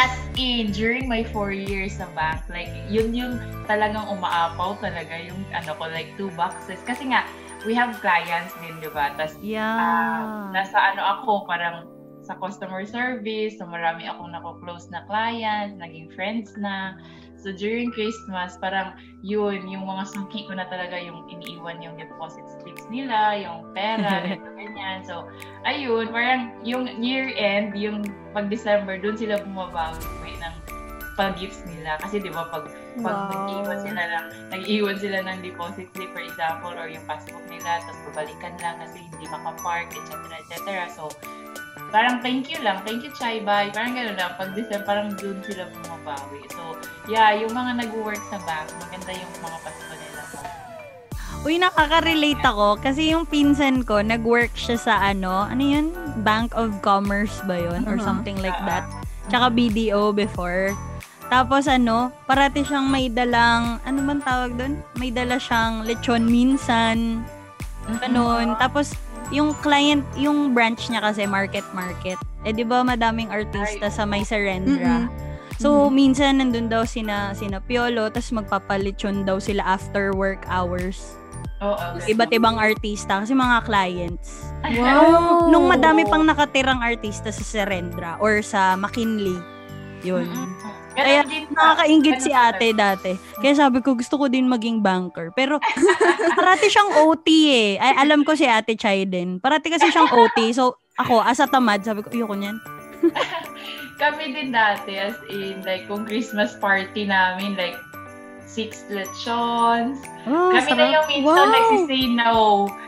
as 0.00 0.14
in 0.40 0.72
during 0.72 1.04
my 1.04 1.20
four 1.28 1.52
years 1.52 2.00
sa 2.00 2.08
bank, 2.16 2.40
like 2.48 2.72
yun 2.88 3.12
yung 3.12 3.36
talagang 3.68 4.08
umaapaw 4.08 4.78
talaga 4.80 5.18
yung 5.20 5.44
ano 5.52 5.76
ko 5.76 5.90
like 5.92 6.08
two 6.16 6.32
boxes 6.38 6.80
kasi 6.88 7.12
nga 7.12 7.28
we 7.68 7.76
have 7.76 7.92
clients 8.00 8.56
din, 8.64 8.80
'di 8.80 8.88
ba? 8.94 9.12
Ah, 9.12 9.28
yeah 9.44 10.48
nasa 10.54 10.76
ano 10.94 11.02
ako, 11.20 11.44
parang 11.44 11.84
sa 12.24 12.36
customer 12.38 12.86
service, 12.86 13.58
so 13.58 13.66
marami 13.66 14.06
akong 14.06 14.30
nako-close 14.30 14.86
na 14.92 15.02
clients, 15.08 15.74
naging 15.80 16.08
friends 16.14 16.52
na. 16.56 16.94
So 17.40 17.56
during 17.56 17.88
Christmas, 17.90 18.60
parang 18.60 18.96
yun, 19.24 19.64
yung 19.68 19.88
mga 19.88 20.12
suki 20.12 20.44
ko 20.44 20.52
na 20.56 20.68
talaga 20.68 21.00
yung 21.00 21.24
iniiwan 21.32 21.80
yung 21.80 21.96
deposit 21.96 22.44
slips 22.60 22.84
nila, 22.92 23.36
yung 23.40 23.72
pera, 23.72 24.24
ito, 24.36 24.48
ganyan. 24.56 25.04
So, 25.04 25.28
ayun, 25.64 26.12
parang 26.12 26.60
yung 26.64 27.00
year-end, 27.00 27.72
yung 27.76 28.04
pag-December, 28.36 29.00
dun 29.00 29.16
sila 29.16 29.40
bumabawi 29.40 30.36
ng 30.36 30.54
pag-gifts 31.20 31.64
nila. 31.68 32.00
Kasi 32.00 32.20
di 32.20 32.32
ba, 32.32 32.48
pag, 32.48 32.68
pag 33.04 33.16
Wow. 33.16 33.28
nag-iwan 33.28 33.78
sila 33.84 34.02
ng, 34.08 34.26
nag-iwan 34.52 34.96
sila 34.96 35.18
ng 35.24 35.38
deposit 35.44 35.88
slip, 35.92 36.10
for 36.16 36.24
example, 36.24 36.72
or 36.72 36.88
yung 36.88 37.04
passbook 37.04 37.44
nila, 37.52 37.84
tapos 37.84 38.00
babalikan 38.12 38.56
lang 38.64 38.80
kasi 38.80 39.04
hindi 39.04 39.24
makapark, 39.28 39.88
etc. 39.92 40.16
etc. 40.40 40.88
So, 40.88 41.12
parang 41.90 42.18
thank 42.20 42.46
you 42.48 42.58
lang, 42.62 42.80
thank 42.82 43.02
you 43.02 43.10
Chai 43.12 43.40
Bye, 43.40 43.70
parang 43.70 43.94
gano'n 43.94 44.14
lang, 44.14 44.32
pag 44.34 44.54
December, 44.54 44.84
parang 44.86 45.08
dun 45.14 45.38
sila 45.42 45.66
bumabawi. 45.68 46.42
So, 46.50 46.78
yeah, 47.06 47.34
yung 47.34 47.50
mga 47.50 47.86
nag-work 47.86 48.22
sa 48.30 48.38
bank, 48.42 48.70
maganda 48.78 49.10
yung 49.10 49.32
mga 49.38 49.56
pasko 49.60 49.92
nila. 49.92 50.22
Uy, 51.40 51.56
nakaka-relate 51.56 52.44
ako 52.44 52.76
kasi 52.78 53.10
yung 53.10 53.24
pinsan 53.24 53.80
ko, 53.82 54.04
nag-work 54.04 54.52
siya 54.52 54.76
sa 54.76 54.94
ano, 55.00 55.48
ano 55.48 55.62
yun? 55.62 55.86
Bank 56.20 56.52
of 56.52 56.68
Commerce 56.84 57.40
ba 57.48 57.56
yun? 57.56 57.88
Or 57.88 57.96
Uh-huh. 57.96 58.04
something 58.04 58.36
like 58.44 58.56
Ah, 58.60 58.66
that. 58.68 58.84
Tsaka 59.32 59.48
BDO 59.48 60.12
before. 60.12 60.76
Tapos 61.30 61.64
ano, 61.64 62.10
parati 62.26 62.60
siyang 62.60 62.90
may 62.90 63.06
dalang, 63.06 63.78
ano 63.86 63.98
man 64.02 64.20
tawag 64.20 64.52
doon? 64.52 64.82
May 64.98 65.08
dala 65.08 65.38
siyang 65.38 65.86
lechon 65.86 66.26
minsan, 66.26 67.22
ganun. 68.02 68.58
Tapos, 68.58 68.92
yung 69.30 69.54
client, 69.62 70.02
yung 70.18 70.52
branch 70.54 70.90
niya 70.90 71.02
kasi 71.02 71.26
market-market. 71.26 72.18
Eh, 72.42 72.52
di 72.54 72.66
ba 72.66 72.82
madaming 72.82 73.30
artista 73.30 73.88
sa 73.90 74.02
may 74.04 74.26
Serendra? 74.26 75.06
So, 75.60 75.92
minsan 75.92 76.40
nandun 76.40 76.72
daw 76.72 76.88
sina, 76.88 77.36
sina 77.36 77.60
Piolo, 77.60 78.08
tapos 78.08 78.32
magpapalechon 78.32 79.28
daw 79.28 79.36
sila 79.36 79.60
after 79.76 80.16
work 80.16 80.40
hours. 80.48 81.20
Oo. 81.60 82.00
Iba't 82.08 82.32
ibang 82.32 82.56
artista 82.56 83.20
kasi 83.20 83.36
mga 83.36 83.68
clients. 83.68 84.48
Wow. 84.64 85.52
Nung 85.52 85.68
madami 85.68 86.08
pang 86.08 86.24
nakatirang 86.24 86.80
artista 86.80 87.28
sa 87.28 87.44
Serendra 87.44 88.16
or 88.24 88.40
sa 88.40 88.72
McKinley. 88.80 89.36
Yun. 90.00 90.24
Kaya 91.04 91.22
Nakakaingit 91.50 92.18
si 92.22 92.30
ate 92.32 92.72
dati. 92.72 93.12
Kaya 93.40 93.54
sabi 93.56 93.80
ko, 93.80 93.96
gusto 93.96 94.16
ko 94.16 94.26
din 94.28 94.48
maging 94.48 94.80
banker. 94.80 95.32
Pero, 95.34 95.60
parati 96.38 96.70
siyang 96.70 97.04
OT 97.04 97.28
eh. 97.50 97.72
Ay, 97.76 97.92
alam 98.06 98.24
ko 98.24 98.32
si 98.36 98.48
ate 98.48 98.76
Chai 98.78 99.04
din. 99.04 99.40
Parati 99.42 99.68
kasi 99.68 99.88
siyang 99.92 100.12
OT. 100.12 100.54
So, 100.56 100.80
ako, 100.96 101.20
as 101.24 101.40
a 101.40 101.48
tamad, 101.48 101.84
sabi 101.84 102.04
ko, 102.04 102.12
ayoko 102.12 102.36
niyan. 102.36 102.56
Kami 104.00 104.32
din 104.32 104.48
dati, 104.52 104.96
as 104.96 105.16
in, 105.28 105.60
like, 105.64 105.84
kung 105.84 106.08
Christmas 106.08 106.56
party 106.56 107.04
namin, 107.04 107.52
like, 107.56 107.76
six 108.50 108.82
lechons. 108.90 110.02
Oh, 110.26 110.50
Kami 110.50 110.70
na 110.70 110.82
sarap. 110.82 110.90
yung 110.92 111.06
minsan 111.08 111.38
Wow. 111.40 111.54
nagsisay 111.54 112.04
no. 112.10 112.34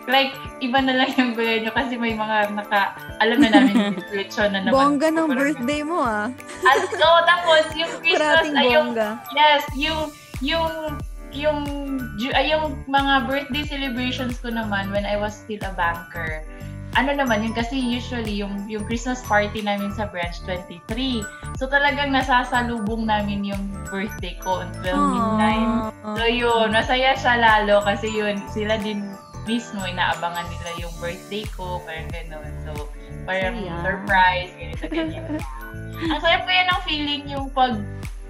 Like, 0.05 0.33
iba 0.59 0.79
na 0.79 0.93
lang 0.93 1.15
yung 1.15 1.33
gulay 1.33 1.63
nyo 1.63 1.71
kasi 1.71 1.95
may 1.95 2.13
mga 2.13 2.51
naka, 2.53 2.93
alam 3.19 3.39
na 3.39 3.49
namin, 3.49 3.75
lechon 4.11 4.51
na 4.51 4.61
naman. 4.61 4.75
Bongga 4.75 5.09
ng 5.09 5.23
Parang- 5.25 5.39
birthday 5.39 5.81
mo 5.81 6.03
ah. 6.03 6.27
At, 6.61 6.83
oh, 6.91 7.21
tapos, 7.23 7.63
yung 7.73 7.93
Christmas, 8.03 8.51
ay, 8.51 8.67
yung, 8.69 8.89
yes, 9.33 9.63
yung, 9.73 10.01
yung, 10.43 10.69
yung, 11.33 11.59
ay, 12.33 12.51
yung 12.51 12.83
mga 12.85 13.13
birthday 13.25 13.63
celebrations 13.65 14.37
ko 14.37 14.51
naman 14.51 14.91
when 14.91 15.07
I 15.07 15.15
was 15.15 15.33
still 15.33 15.63
a 15.63 15.73
banker, 15.73 16.43
ano 16.93 17.11
naman 17.17 17.45
yun, 17.45 17.55
kasi 17.57 17.79
usually 17.81 18.41
yung, 18.41 18.69
yung 18.69 18.85
Christmas 18.85 19.25
party 19.25 19.65
namin 19.65 19.93
sa 19.97 20.09
branch 20.09 20.45
23. 20.45 21.25
So 21.57 21.69
talagang 21.69 22.13
nasasalubong 22.13 23.09
namin 23.09 23.49
yung 23.49 23.63
birthday 23.89 24.37
ko 24.45 24.61
on 24.61 24.69
12 24.85 24.93
midnight. 24.93 25.71
So 26.21 26.25
yun, 26.29 26.69
masaya 26.73 27.17
siya 27.17 27.41
lalo 27.41 27.81
kasi 27.85 28.13
yun, 28.13 28.37
sila 28.53 28.77
din 28.81 29.09
mismo 29.49 29.83
inaabangan 29.83 30.47
nila 30.47 30.71
yung 30.87 30.95
birthday 31.03 31.43
ko, 31.57 31.83
parang 31.83 32.07
gano'n. 32.13 32.53
So, 32.63 32.87
Parang 33.23 33.55
Saya. 33.63 33.83
surprise, 33.87 34.51
ganito, 34.59 34.87
ganyan. 34.91 35.25
Ang 36.11 36.19
saya 36.19 36.43
po 36.43 36.51
yan 36.51 36.67
ang 36.67 36.83
feeling 36.83 37.23
yung 37.31 37.47
pag, 37.55 37.79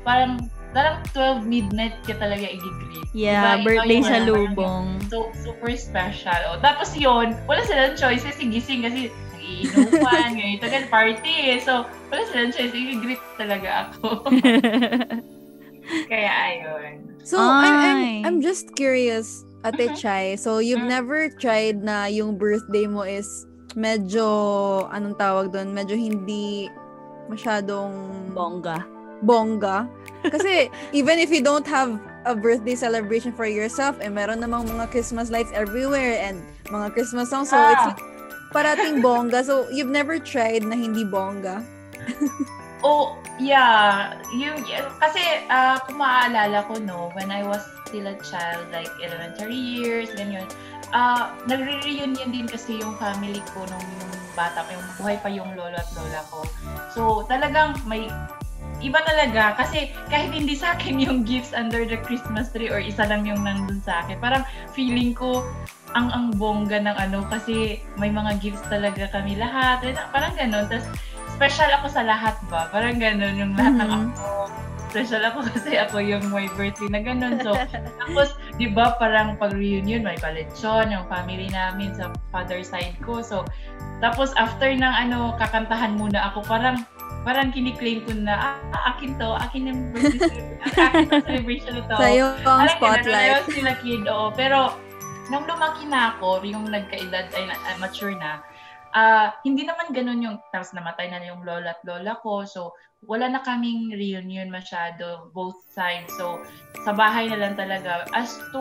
parang, 0.04 0.37
parang 0.73 1.05
12 1.12 1.45
midnight 1.47 1.97
ka 2.05 2.17
talaga 2.17 2.49
i-greet. 2.49 3.07
Yeah, 3.12 3.61
Diba? 3.61 3.64
Birthday 3.64 4.00
sa 4.02 4.19
lubong. 4.25 5.05
So, 5.12 5.31
super 5.45 5.73
special. 5.76 6.57
O, 6.57 6.61
tapos 6.64 6.97
yun, 6.97 7.37
wala 7.45 7.61
silang 7.69 7.95
choice 7.97 8.25
kasi 8.25 8.49
gising 8.49 8.83
kasi 8.83 9.12
nag-iinuman, 9.37 10.29
ganito, 10.41 10.64
ganito, 10.67 10.88
party 10.88 11.35
eh. 11.52 11.59
So, 11.61 11.85
wala 12.09 12.23
silang 12.33 12.52
choice. 12.57 12.73
I-greet 12.73 13.23
talaga 13.37 13.93
ako. 13.93 14.29
Kaya 16.11 16.33
ayun. 16.33 17.12
So, 17.23 17.38
I'm, 17.38 17.76
I'm, 17.76 18.00
Ay. 18.00 18.23
I'm 18.25 18.38
just 18.41 18.73
curious, 18.75 19.45
Ate 19.62 19.93
Mhm. 19.93 19.97
Chai. 19.97 20.25
So, 20.41 20.59
you've 20.59 20.83
Mhm. 20.83 20.91
never 20.91 21.19
tried 21.38 21.85
na 21.85 22.09
yung 22.09 22.35
birthday 22.41 22.88
mo 22.88 23.05
is 23.07 23.29
medyo, 23.76 24.25
anong 24.91 25.17
tawag 25.17 25.52
doon, 25.52 25.73
medyo 25.73 25.97
hindi 25.97 26.69
masyadong 27.31 27.93
Bongga. 28.37 28.91
Bongga. 29.23 29.87
Kasi, 30.26 30.69
even 30.99 31.19
if 31.19 31.31
you 31.31 31.43
don't 31.43 31.67
have 31.67 31.99
a 32.26 32.35
birthday 32.35 32.75
celebration 32.75 33.35
for 33.35 33.47
yourself, 33.47 33.99
eh, 33.99 34.11
meron 34.11 34.38
namang 34.38 34.71
mga 34.71 34.91
Christmas 34.91 35.31
lights 35.31 35.50
everywhere 35.55 36.23
and 36.23 36.43
mga 36.71 36.95
Christmas 36.95 37.31
songs. 37.31 37.50
So, 37.50 37.59
Ah. 37.59 37.71
it's 37.75 37.87
parating 38.55 39.02
bongga. 39.02 39.43
So, 39.43 39.67
you've 39.73 39.91
never 39.91 40.19
tried 40.21 40.62
na 40.62 40.76
hindi 40.76 41.02
bongga? 41.02 41.62
Oh, 42.83 43.14
yeah. 43.38 44.19
Yung, 44.35 44.59
kasi 44.99 45.23
ah, 45.47 45.79
kung 45.87 46.02
maaalala 46.02 46.67
ko, 46.67 46.83
no, 46.83 47.14
when 47.14 47.31
I 47.31 47.47
was 47.47 47.62
still 47.87 48.11
a 48.11 48.19
child, 48.26 48.67
like 48.75 48.91
elementary 48.99 49.55
years, 49.55 50.11
ganyan, 50.19 50.50
ah 50.91 51.31
nagre-reunion 51.47 52.35
din 52.35 52.45
kasi 52.50 52.83
yung 52.83 52.99
family 52.99 53.38
ko 53.55 53.62
nung 53.71 53.87
yung 53.87 54.12
bata 54.35 54.67
ko, 54.67 54.75
yung 54.75 54.88
buhay 54.99 55.17
pa 55.23 55.31
yung 55.31 55.55
lolo 55.55 55.79
at 55.79 55.87
lola 55.95 56.21
ko. 56.26 56.43
So, 56.91 57.23
talagang 57.31 57.79
may 57.87 58.11
iba 58.82 58.98
talaga 59.02 59.54
kasi 59.56 59.94
kahit 60.10 60.34
hindi 60.34 60.52
sa 60.52 60.74
akin 60.74 60.98
yung 60.98 61.22
gifts 61.22 61.54
under 61.54 61.86
the 61.86 61.96
Christmas 62.02 62.50
tree 62.50 62.68
or 62.68 62.82
isa 62.82 63.06
lang 63.06 63.22
yung 63.24 63.40
nandun 63.40 63.78
sa 63.80 64.02
akin, 64.04 64.18
parang 64.18 64.42
feeling 64.74 65.14
ko 65.14 65.46
ang 65.92 66.08
ang 66.10 66.34
bongga 66.34 66.82
ng 66.82 66.96
ano 66.96 67.22
kasi 67.28 67.80
may 67.96 68.08
mga 68.08 68.40
gifts 68.42 68.64
talaga 68.66 69.06
kami 69.12 69.36
lahat. 69.36 69.84
Parang 70.10 70.34
ganun. 70.34 70.66
Tapos 70.66 70.88
special 71.32 71.70
ako 71.80 71.86
sa 71.88 72.02
lahat 72.02 72.36
ba? 72.48 72.68
Parang 72.68 72.98
ganun 72.98 73.38
yung 73.38 73.52
lahat 73.54 73.74
ng 73.76 73.90
Mhm. 73.90 74.04
ako. 74.12 74.28
Special 74.92 75.22
ako 75.24 75.38
kasi 75.56 75.80
ako 75.80 75.96
yung 76.04 76.24
may 76.28 76.48
birthday 76.52 76.88
na 76.88 77.00
ganun. 77.00 77.40
So, 77.40 77.56
tapos, 78.00 78.36
di 78.60 78.68
ba, 78.68 78.92
parang 79.00 79.40
pag-reunion, 79.40 80.04
may 80.04 80.20
paletsyon, 80.20 80.92
yung 80.92 81.08
family 81.08 81.48
namin 81.48 81.96
sa 81.96 82.12
father 82.28 82.60
side 82.60 82.96
ko. 83.00 83.24
So, 83.24 83.48
tapos 84.04 84.36
after 84.36 84.68
ng 84.68 84.84
ano, 84.84 85.32
kakantahan 85.40 85.96
muna 85.96 86.32
ako, 86.32 86.44
parang 86.44 86.84
parang 87.23 87.50
kiniklaim 87.50 88.02
ko 88.02 88.12
na, 88.14 88.59
ah, 88.71 88.95
akin 88.95 89.14
to, 89.14 89.29
akin 89.38 89.71
yung 89.71 89.81
birthday 89.95 90.59
celebration, 91.26 91.79
akin 91.79 91.88
to. 91.88 91.97
Sa'yo 91.97 92.26
ang 92.35 92.43
Parang 92.43 92.76
spotlight. 92.76 93.31
ayaw 93.31 93.41
sila 93.47 93.73
kid, 93.79 94.02
oo. 94.07 94.31
Pero, 94.35 94.75
nung 95.31 95.47
lumaki 95.47 95.87
na 95.87 96.14
ako, 96.14 96.43
yung 96.43 96.67
nagkaedad, 96.67 97.31
ay 97.33 97.45
na- 97.47 97.62
ay, 97.64 97.75
mature 97.79 98.14
na, 98.14 98.43
ah 98.93 99.33
hindi 99.41 99.64
naman 99.64 99.88
ganun 99.97 100.21
yung, 100.21 100.37
tapos 100.52 100.76
namatay 100.76 101.09
na 101.09 101.25
yung 101.25 101.41
lola 101.43 101.73
at 101.73 101.81
lola 101.83 102.12
ko. 102.21 102.45
So, 102.45 102.76
wala 103.02 103.26
na 103.26 103.41
kaming 103.41 103.91
reunion 103.91 104.47
masyado, 104.47 105.33
both 105.33 105.59
sides. 105.67 106.12
So, 106.14 106.38
sa 106.85 106.93
bahay 106.93 107.26
na 107.26 107.41
lang 107.41 107.55
talaga. 107.57 108.07
As 108.12 108.37
to, 108.52 108.61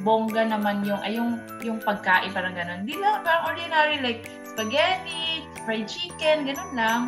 bongga 0.00 0.48
naman 0.48 0.80
yung, 0.86 1.00
ay 1.02 1.18
yung, 1.18 1.36
yung 1.60 1.76
pagkain, 1.82 2.32
parang 2.32 2.54
ganun. 2.54 2.86
Hindi 2.86 2.96
lang, 2.96 3.20
parang 3.20 3.52
ordinary, 3.52 4.00
like, 4.00 4.24
spaghetti, 4.46 5.44
fried 5.66 5.88
chicken, 5.88 6.46
ganun 6.46 6.72
lang. 6.72 7.00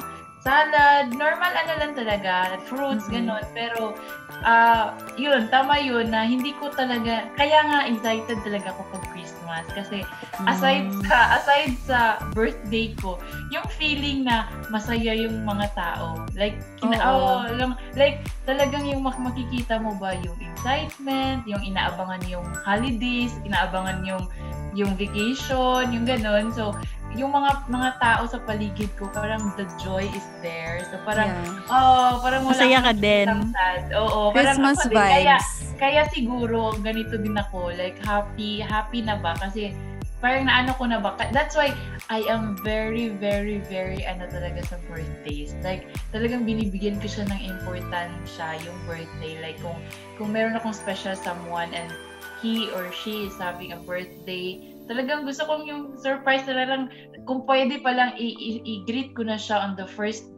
Salad, 0.45 1.09
normal 1.17 1.57
ano 1.57 1.73
lang 1.81 1.93
talaga, 1.97 2.61
fruits, 2.69 3.09
Mhm. 3.09 3.13
ganun. 3.17 3.45
Pero, 3.57 3.97
ah 4.45 4.93
yun, 5.17 5.49
tama 5.49 5.81
yun 5.81 6.13
na 6.13 6.29
hindi 6.29 6.53
ko 6.61 6.69
talaga, 6.69 7.25
kaya 7.33 7.65
nga 7.65 7.89
excited 7.89 8.37
talaga 8.45 8.77
ako 8.77 8.85
pag 8.93 9.05
Christmas. 9.09 9.65
Kasi 9.73 10.05
aside 10.45 10.93
Mm. 10.93 11.01
sa 11.09 11.19
aside 11.41 11.75
sa 11.89 11.99
birthday 12.37 12.93
ko, 13.01 13.17
yung 13.49 13.65
feeling 13.81 14.29
na 14.29 14.45
masaya 14.69 15.17
yung 15.17 15.49
mga 15.49 15.73
tao. 15.73 16.21
Like 16.37 16.61
kina 16.77 17.01
oh, 17.01 17.49
lang 17.49 17.81
like 17.97 18.21
talagang 18.45 18.85
yung 18.85 19.01
mak- 19.01 19.17
makikita 19.17 19.81
mo 19.81 19.97
ba 19.97 20.13
yung 20.21 20.37
excitement, 20.45 21.41
yung 21.49 21.65
inaabangan 21.65 22.21
yung 22.29 22.45
holidays, 22.61 23.33
inaabangan 23.49 24.05
yung 24.05 24.29
yung 24.75 24.99
vacation, 24.99 25.95
yung 25.95 26.03
ganun. 26.03 26.51
So, 26.51 26.75
yung 27.15 27.31
mga 27.31 27.71
mga 27.71 27.91
tao 27.99 28.23
sa 28.27 28.39
paligid 28.43 28.91
ko, 28.99 29.07
parang 29.09 29.55
the 29.55 29.67
joy 29.79 30.03
is 30.11 30.27
there. 30.43 30.83
So, 30.91 30.99
parang, 31.07 31.31
Yeah. 31.31 31.71
oh, 31.71 32.19
parang 32.19 32.43
wala 32.43 32.55
Masaya 32.55 32.79
ka 32.83 32.93
din. 32.93 33.27
sad. 33.55 33.83
Oo, 33.95 34.31
parang 34.31 34.59
Christmas 34.59 34.77
ako 34.83 34.91
din. 34.91 34.99
Kaya, 34.99 35.37
vibes. 35.39 35.49
kaya 35.79 36.03
siguro 36.11 36.59
ganito 36.83 37.15
din 37.17 37.35
ako, 37.35 37.71
like 37.75 37.97
happy, 38.03 38.59
happy 38.59 39.01
na 39.01 39.15
ba 39.17 39.39
kasi 39.39 39.71
parang 40.19 40.49
naano 40.49 40.73
ko 40.75 40.89
na 40.89 40.99
ba. 40.99 41.13
That's 41.37 41.53
why 41.53 41.77
I 42.09 42.25
am 42.27 42.57
very, 42.65 43.13
very, 43.13 43.61
very 43.69 44.09
ano 44.09 44.25
talaga 44.25 44.65
sa 44.65 44.81
birthdays. 44.89 45.53
Like 45.61 45.85
talagang 46.17 46.49
binibigyan 46.49 46.97
ko 46.97 47.07
siya 47.07 47.29
ng 47.29 47.41
importansya 47.45 48.57
yung 48.65 48.79
birthday. 48.89 49.37
Like 49.45 49.61
kung 49.61 49.77
kung 50.17 50.33
meron 50.33 50.57
akong 50.57 50.73
special 50.73 51.13
someone 51.13 51.77
and 51.77 51.93
he 52.41 52.73
or 52.73 52.89
she 52.91 53.29
is 53.29 53.37
having 53.37 53.77
a 53.77 53.81
birthday, 53.85 54.65
talagang 54.85 55.25
gusto 55.25 55.45
kong 55.45 55.65
yung 55.65 55.83
surprise 55.97 56.45
na 56.45 56.65
lang, 56.65 56.93
kung 57.25 57.45
pwede 57.49 57.81
pa 57.81 57.93
lang 57.93 58.13
i- 58.17 58.37
i- 58.37 58.63
i-greet 58.63 59.17
ko 59.17 59.25
na 59.25 59.37
siya 59.37 59.61
on 59.61 59.73
the 59.75 59.89
first 59.89 60.29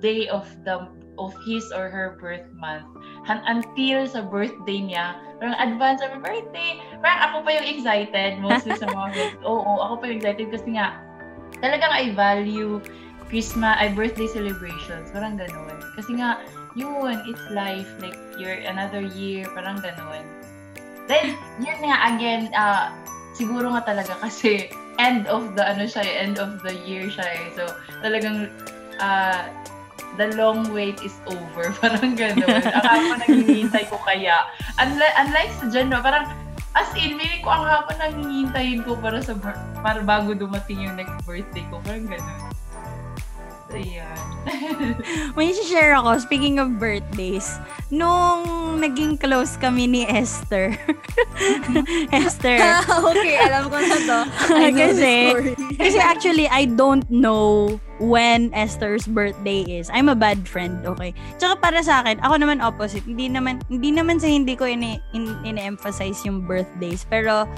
day 0.00 0.28
of 0.28 0.44
the 0.68 0.84
of 1.14 1.30
his 1.46 1.70
or 1.70 1.86
her 1.86 2.18
birth 2.18 2.42
month 2.58 2.82
Han- 3.24 3.46
until 3.46 4.02
sa 4.04 4.20
birthday 4.20 4.82
niya, 4.82 5.14
parang 5.38 5.54
advance 5.56 6.02
happy 6.02 6.18
birthday. 6.18 6.76
Parang 6.98 7.20
ako 7.30 7.36
pa 7.46 7.50
yung 7.54 7.68
excited 7.70 8.36
mostly 8.42 8.74
sa 8.74 8.90
mga 8.90 9.06
birth- 9.14 9.40
Oo, 9.46 9.70
ako 9.80 9.94
pa 10.02 10.04
yung 10.10 10.18
excited 10.20 10.50
kasi 10.50 10.68
nga 10.74 10.98
talagang 11.62 11.88
I 11.94 12.10
value 12.12 12.82
Christmas, 13.30 13.78
ay 13.80 13.94
birthday 13.96 14.28
celebrations. 14.28 15.08
Parang 15.10 15.40
ganun. 15.40 15.80
Kasi 15.96 16.20
nga, 16.20 16.44
yun, 16.76 17.24
it's 17.24 17.42
life. 17.50 17.88
Like, 17.98 18.14
you're 18.36 18.60
another 18.68 19.00
year. 19.00 19.48
Parang 19.56 19.80
ganun. 19.80 20.22
Then, 21.08 21.32
yun 21.58 21.78
nga, 21.80 22.14
again, 22.14 22.52
ah, 22.52 22.92
siguro 23.34 23.74
nga 23.74 23.82
talaga 23.82 24.14
kasi 24.22 24.70
end 25.02 25.26
of 25.26 25.58
the, 25.58 25.62
ano 25.66 25.84
siya, 25.84 26.06
eh, 26.06 26.14
end 26.22 26.38
of 26.38 26.62
the 26.62 26.74
year 26.86 27.10
siya 27.10 27.26
eh. 27.26 27.44
So, 27.58 27.66
talagang, 28.00 28.48
ah, 29.02 29.50
the 30.16 30.30
long 30.38 30.70
wait 30.70 31.02
is 31.02 31.14
over. 31.26 31.74
Parang 31.82 32.14
gano'n. 32.14 32.62
Ang 32.62 32.86
hapon 32.86 33.18
naghihintay 33.26 33.84
ko 33.90 33.98
kaya. 34.06 34.46
Unlike, 34.78 35.14
unlike 35.18 35.52
sa 35.58 35.66
January, 35.66 36.02
parang 36.02 36.26
as 36.78 36.90
in, 36.94 37.18
meaning 37.18 37.42
ko 37.42 37.50
ang 37.50 37.66
hapon 37.66 37.98
nanghihintayin 37.98 38.80
ko 38.86 38.94
para 38.98 39.18
sa 39.22 39.34
para 39.82 40.02
bago 40.02 40.34
dumating 40.34 40.86
yung 40.86 40.94
next 40.94 41.18
birthday 41.26 41.66
ko. 41.70 41.82
Parang 41.82 42.06
gano'n. 42.06 42.53
So, 43.74 43.82
yan. 43.82 44.14
May 45.36 45.50
share 45.66 45.98
ako, 45.98 46.22
speaking 46.22 46.62
of 46.62 46.78
birthdays, 46.78 47.58
nung 47.90 48.78
naging 48.78 49.18
close 49.18 49.58
kami 49.58 49.90
ni 49.90 50.06
Esther. 50.06 50.78
Esther. 52.14 52.62
okay, 53.10 53.34
alam 53.42 53.66
ko 53.66 53.74
na 53.82 53.98
to. 53.98 54.18
I 54.54 54.70
know 54.70 54.94
Kasi-. 54.94 55.58
Kasi 55.74 55.98
actually, 55.98 56.46
I 56.46 56.70
don't 56.70 57.02
know 57.10 57.82
when 57.98 58.54
Esther's 58.54 59.10
birthday 59.10 59.66
is. 59.66 59.90
I'm 59.90 60.06
a 60.06 60.14
bad 60.14 60.46
friend, 60.46 60.86
okay? 60.86 61.10
Tsaka 61.42 61.58
para 61.58 61.82
sa 61.82 62.06
akin, 62.06 62.22
ako 62.22 62.46
naman 62.46 62.62
opposite. 62.62 63.02
Hindi 63.02 63.26
naman, 63.26 63.58
hindi 63.66 63.90
naman 63.90 64.22
sa 64.22 64.30
hindi 64.30 64.54
ko 64.54 64.70
ini, 64.70 65.02
in, 65.18 65.58
emphasize 65.58 66.22
yung 66.22 66.46
birthdays. 66.46 67.02
Pero, 67.10 67.50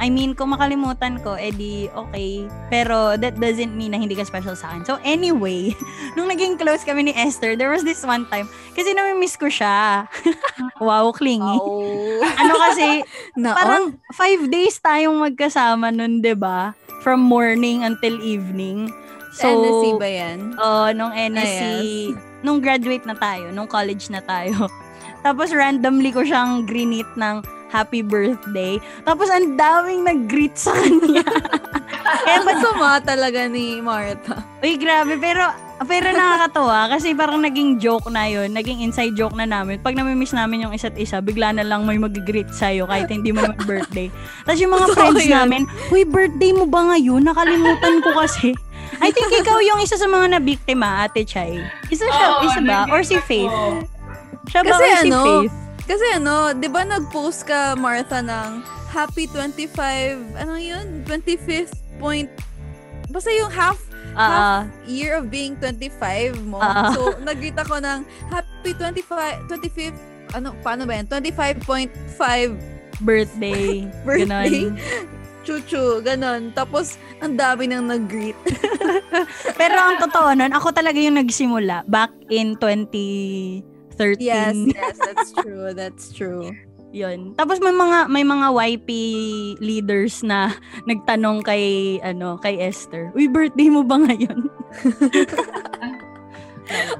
I 0.00 0.08
mean, 0.08 0.32
kung 0.32 0.56
makalimutan 0.56 1.20
ko, 1.20 1.36
edi 1.36 1.92
okay. 1.92 2.48
Pero 2.72 3.20
that 3.20 3.36
doesn't 3.36 3.76
mean 3.76 3.92
na 3.92 4.00
hindi 4.00 4.16
ka 4.16 4.24
special 4.24 4.56
sa 4.56 4.72
akin. 4.72 4.88
So 4.88 4.96
anyway, 5.04 5.76
nung 6.16 6.32
naging 6.32 6.56
close 6.56 6.80
kami 6.88 7.12
ni 7.12 7.12
Esther, 7.12 7.52
there 7.52 7.68
was 7.68 7.84
this 7.84 8.00
one 8.00 8.24
time, 8.32 8.48
kasi 8.72 8.96
nami-miss 8.96 9.36
ko 9.36 9.52
siya. 9.52 10.08
wow, 10.80 11.12
clingy. 11.12 11.60
Oh. 11.60 12.24
Ano 12.24 12.56
kasi, 12.56 13.04
Naon? 13.44 13.56
parang 13.60 13.84
five 14.16 14.40
days 14.48 14.80
tayong 14.80 15.20
magkasama 15.20 15.92
nun, 15.92 16.24
ba? 16.40 16.72
From 17.04 17.20
morning 17.20 17.84
until 17.84 18.16
evening. 18.24 18.88
Sa 19.36 19.52
NSC 19.52 20.00
ba 20.00 20.08
yan? 20.08 20.38
Oh, 20.56 20.88
nung 20.96 21.12
NSC, 21.12 21.60
Ah, 21.60 22.40
nung 22.40 22.58
graduate 22.58 23.04
na 23.04 23.14
tayo, 23.14 23.52
nung 23.52 23.68
college 23.68 24.08
na 24.08 24.24
tayo. 24.24 24.66
Tapos 25.20 25.52
randomly 25.52 26.10
ko 26.10 26.24
siyang 26.24 26.64
grinit 26.64 27.06
ng 27.14 27.44
happy 27.70 28.02
birthday. 28.02 28.76
Tapos 29.02 29.30
ang 29.30 29.54
daming 29.54 30.02
nag-greet 30.02 30.58
sa 30.58 30.74
kanya. 30.74 31.22
Kaya 32.26 32.38
ba't 32.46 32.58
suma 32.58 32.98
talaga 33.00 33.46
ni 33.46 33.78
Martha? 33.78 34.42
Uy, 34.60 34.74
grabe. 34.76 35.16
Pero, 35.16 35.46
pero 35.86 36.10
nakakatawa 36.10 36.90
kasi 36.90 37.14
parang 37.14 37.40
naging 37.40 37.78
joke 37.78 38.10
na 38.10 38.26
yun. 38.26 38.50
Naging 38.50 38.82
inside 38.82 39.14
joke 39.14 39.32
na 39.32 39.46
namin. 39.46 39.78
Pag 39.78 39.94
namimiss 39.94 40.34
namin 40.34 40.66
yung 40.66 40.74
isa't 40.74 40.98
isa, 40.98 41.22
bigla 41.22 41.54
na 41.54 41.62
lang 41.62 41.86
may 41.86 41.96
mag-greet 41.96 42.50
sa'yo 42.50 42.84
kahit 42.84 43.08
hindi 43.08 43.30
mo 43.30 43.40
naman 43.40 43.56
birthday. 43.64 44.10
Tapos 44.42 44.58
yung 44.58 44.74
mga 44.74 44.86
Totoo 44.90 44.96
friends 44.98 45.24
yun. 45.24 45.32
namin, 45.32 45.62
Uy, 45.88 46.02
birthday 46.02 46.50
mo 46.50 46.66
ba 46.66 46.90
ngayon? 46.92 47.22
Nakalimutan 47.24 48.02
ko 48.02 48.12
kasi. 48.18 48.52
I 49.00 49.14
think 49.14 49.30
ikaw 49.32 49.62
yung 49.62 49.80
isa 49.80 49.94
sa 49.94 50.04
mga 50.04 50.36
nabiktima, 50.36 51.06
Ate 51.06 51.22
Chay. 51.22 51.56
Isa 51.88 52.04
siya, 52.04 52.26
Oo, 52.36 52.44
isa 52.44 52.60
ba? 52.60 52.90
Or 52.90 53.00
si 53.00 53.16
Faith? 53.22 53.54
Siya 54.50 54.60
ba 54.60 54.76
Kasi 54.76 54.82
or 54.82 54.96
si 54.98 55.08
ano, 55.08 55.18
Faith? 55.22 55.54
Kasi 55.84 56.04
ano, 56.16 56.52
di 56.54 56.68
ba 56.68 56.84
nag-post 56.84 57.44
ka, 57.44 57.74
Martha, 57.76 58.20
ng 58.20 58.62
happy 58.90 59.30
25, 59.30 60.36
ano 60.36 60.54
yun? 60.58 61.06
25th 61.06 61.76
point, 62.02 62.28
basta 63.08 63.30
yung 63.30 63.50
half 63.50 63.78
Ah, 64.18 64.66
year 64.90 65.14
of 65.14 65.30
being 65.30 65.54
25 65.62 66.42
mo. 66.42 66.58
Ah. 66.58 66.90
so, 66.90 67.14
nag-greet 67.22 67.54
ako 67.54 67.78
ng 67.78 68.02
happy 68.26 68.74
25, 68.74 69.46
25th, 69.46 70.00
ano, 70.34 70.50
paano 70.66 70.82
ba 70.82 70.98
yan? 70.98 71.06
25.5 71.06 72.58
birthday. 73.06 73.86
birthday. 74.06 74.66
Ganon. 74.66 74.74
Chuchu, 75.46 76.04
ganon. 76.04 76.52
Tapos, 76.52 76.98
ang 77.22 77.38
dami 77.38 77.70
nang 77.70 77.86
nag-greet. 77.88 78.36
Pero 79.60 79.76
ang 79.78 79.96
totoo 80.02 80.34
nun, 80.36 80.52
ako 80.52 80.74
talaga 80.74 80.98
yung 81.00 81.16
nagsimula 81.16 81.86
back 81.88 82.12
in 82.28 82.58
2013. 84.00 84.24
yes, 84.24 84.56
yes, 84.72 84.96
that's 84.98 85.30
true. 85.44 85.64
That's 85.76 86.04
true. 86.12 86.56
Yun. 86.90 87.38
Tapos 87.38 87.62
may 87.62 87.70
mga 87.70 88.10
may 88.10 88.24
mga 88.26 88.46
YP 88.50 88.88
leaders 89.62 90.26
na 90.26 90.50
nagtanong 90.90 91.46
kay 91.46 91.98
ano, 92.02 92.34
kay 92.40 92.58
Esther. 92.58 93.14
Uy, 93.14 93.30
birthday 93.30 93.70
mo 93.70 93.86
ba 93.86 94.00
ngayon? 94.00 94.50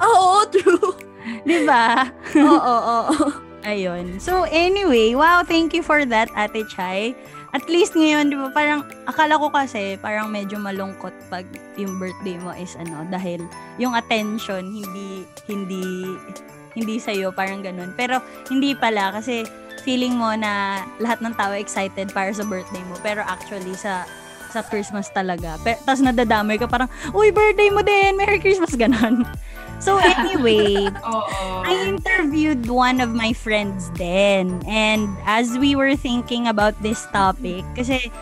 Oo, 0.07 0.47
true. 0.51 0.95
'Di 1.43 1.67
ba? 1.67 2.07
Oo, 2.39 2.59
oo, 2.59 2.97
oo. 3.11 3.29
Ayun. 3.61 4.17
So 4.17 4.49
anyway, 4.49 5.13
wow, 5.13 5.45
thank 5.45 5.77
you 5.77 5.85
for 5.85 6.09
that, 6.09 6.33
Ate 6.33 6.65
Chai. 6.73 7.13
At 7.51 7.67
least 7.67 7.99
ngayon, 7.99 8.31
di 8.31 8.39
ba, 8.39 8.47
parang, 8.55 8.87
akala 9.11 9.35
ko 9.35 9.51
kasi, 9.51 9.99
parang 9.99 10.31
medyo 10.31 10.55
malungkot 10.55 11.11
pag 11.27 11.43
yung 11.75 11.99
birthday 11.99 12.39
mo 12.39 12.55
is 12.55 12.79
ano, 12.79 13.03
dahil 13.11 13.43
yung 13.75 13.99
attention, 13.99 14.71
hindi, 14.71 15.27
hindi, 15.51 15.83
hindi 16.75 16.99
sa'yo, 16.99 17.35
parang 17.35 17.63
ganun. 17.65 17.93
Pero, 17.95 18.23
hindi 18.49 18.75
pala, 18.75 19.15
kasi 19.15 19.47
feeling 19.83 20.15
mo 20.17 20.33
na 20.37 20.85
lahat 21.01 21.25
ng 21.25 21.35
tao 21.35 21.57
excited 21.57 22.13
para 22.13 22.31
sa 22.35 22.45
birthday 22.45 22.83
mo. 22.87 22.97
Pero 23.01 23.25
actually, 23.25 23.73
sa 23.75 24.05
sa 24.51 24.67
Christmas 24.67 25.09
talaga. 25.15 25.57
Pero, 25.63 25.79
tapos 25.87 26.03
nadadamay 26.03 26.59
ka 26.59 26.67
parang, 26.67 26.91
uy, 27.15 27.31
birthday 27.31 27.71
mo 27.71 27.81
din! 27.87 28.19
Merry 28.19 28.43
Christmas! 28.43 28.75
Ganon. 28.81 29.25
So 29.81 29.97
anyway. 29.97 30.91
I 31.71 31.73
interviewed 31.89 32.69
one 32.69 33.01
of 33.01 33.15
my 33.17 33.33
friends 33.33 33.89
then. 33.97 34.61
And 34.69 35.09
as 35.25 35.57
we 35.57 35.73
were 35.79 35.97
thinking 35.97 36.51
about 36.51 36.77
this 36.85 37.07
topic, 37.15 37.65
kasi 37.73 38.13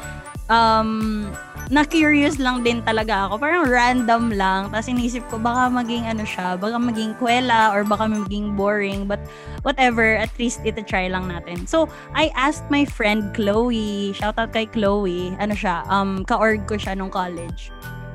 um, 0.52 1.26
na-curious 1.68 2.40
lang 2.40 2.64
din 2.64 2.80
talaga 2.80 3.28
ako. 3.28 3.40
Parang 3.40 3.64
random 3.68 4.32
lang. 4.32 4.72
Tapos 4.72 4.88
inisip 4.88 5.24
ko, 5.28 5.36
baka 5.36 5.68
maging 5.68 6.08
ano 6.08 6.24
siya, 6.24 6.56
baka 6.56 6.80
maging 6.80 7.12
kwela 7.20 7.72
or 7.76 7.84
baka 7.84 8.08
maging 8.08 8.56
boring. 8.56 9.04
But 9.04 9.20
whatever, 9.62 10.16
at 10.16 10.32
least 10.40 10.64
ito 10.64 10.80
try 10.80 11.12
lang 11.12 11.28
natin. 11.28 11.68
So, 11.68 11.86
I 12.16 12.32
asked 12.32 12.72
my 12.72 12.88
friend 12.88 13.36
Chloe, 13.36 14.16
shout 14.16 14.40
out 14.40 14.56
kay 14.56 14.64
Chloe, 14.68 15.36
ano 15.36 15.52
siya, 15.52 15.84
um, 15.92 16.24
ka-org 16.24 16.64
ko 16.64 16.80
siya 16.80 16.96
nung 16.96 17.12
college. 17.12 17.68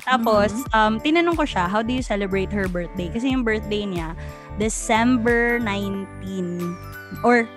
Tapos, 0.04 0.52
um, 0.76 1.00
tinanong 1.00 1.40
ko 1.40 1.46
siya, 1.48 1.70
how 1.70 1.80
do 1.80 1.96
you 1.96 2.04
celebrate 2.04 2.52
her 2.52 2.68
birthday? 2.68 3.08
Kasi 3.08 3.32
yung 3.32 3.46
birthday 3.48 3.88
niya, 3.88 4.18
December 4.60 5.62
19. 5.64 6.60
Or 7.24 7.48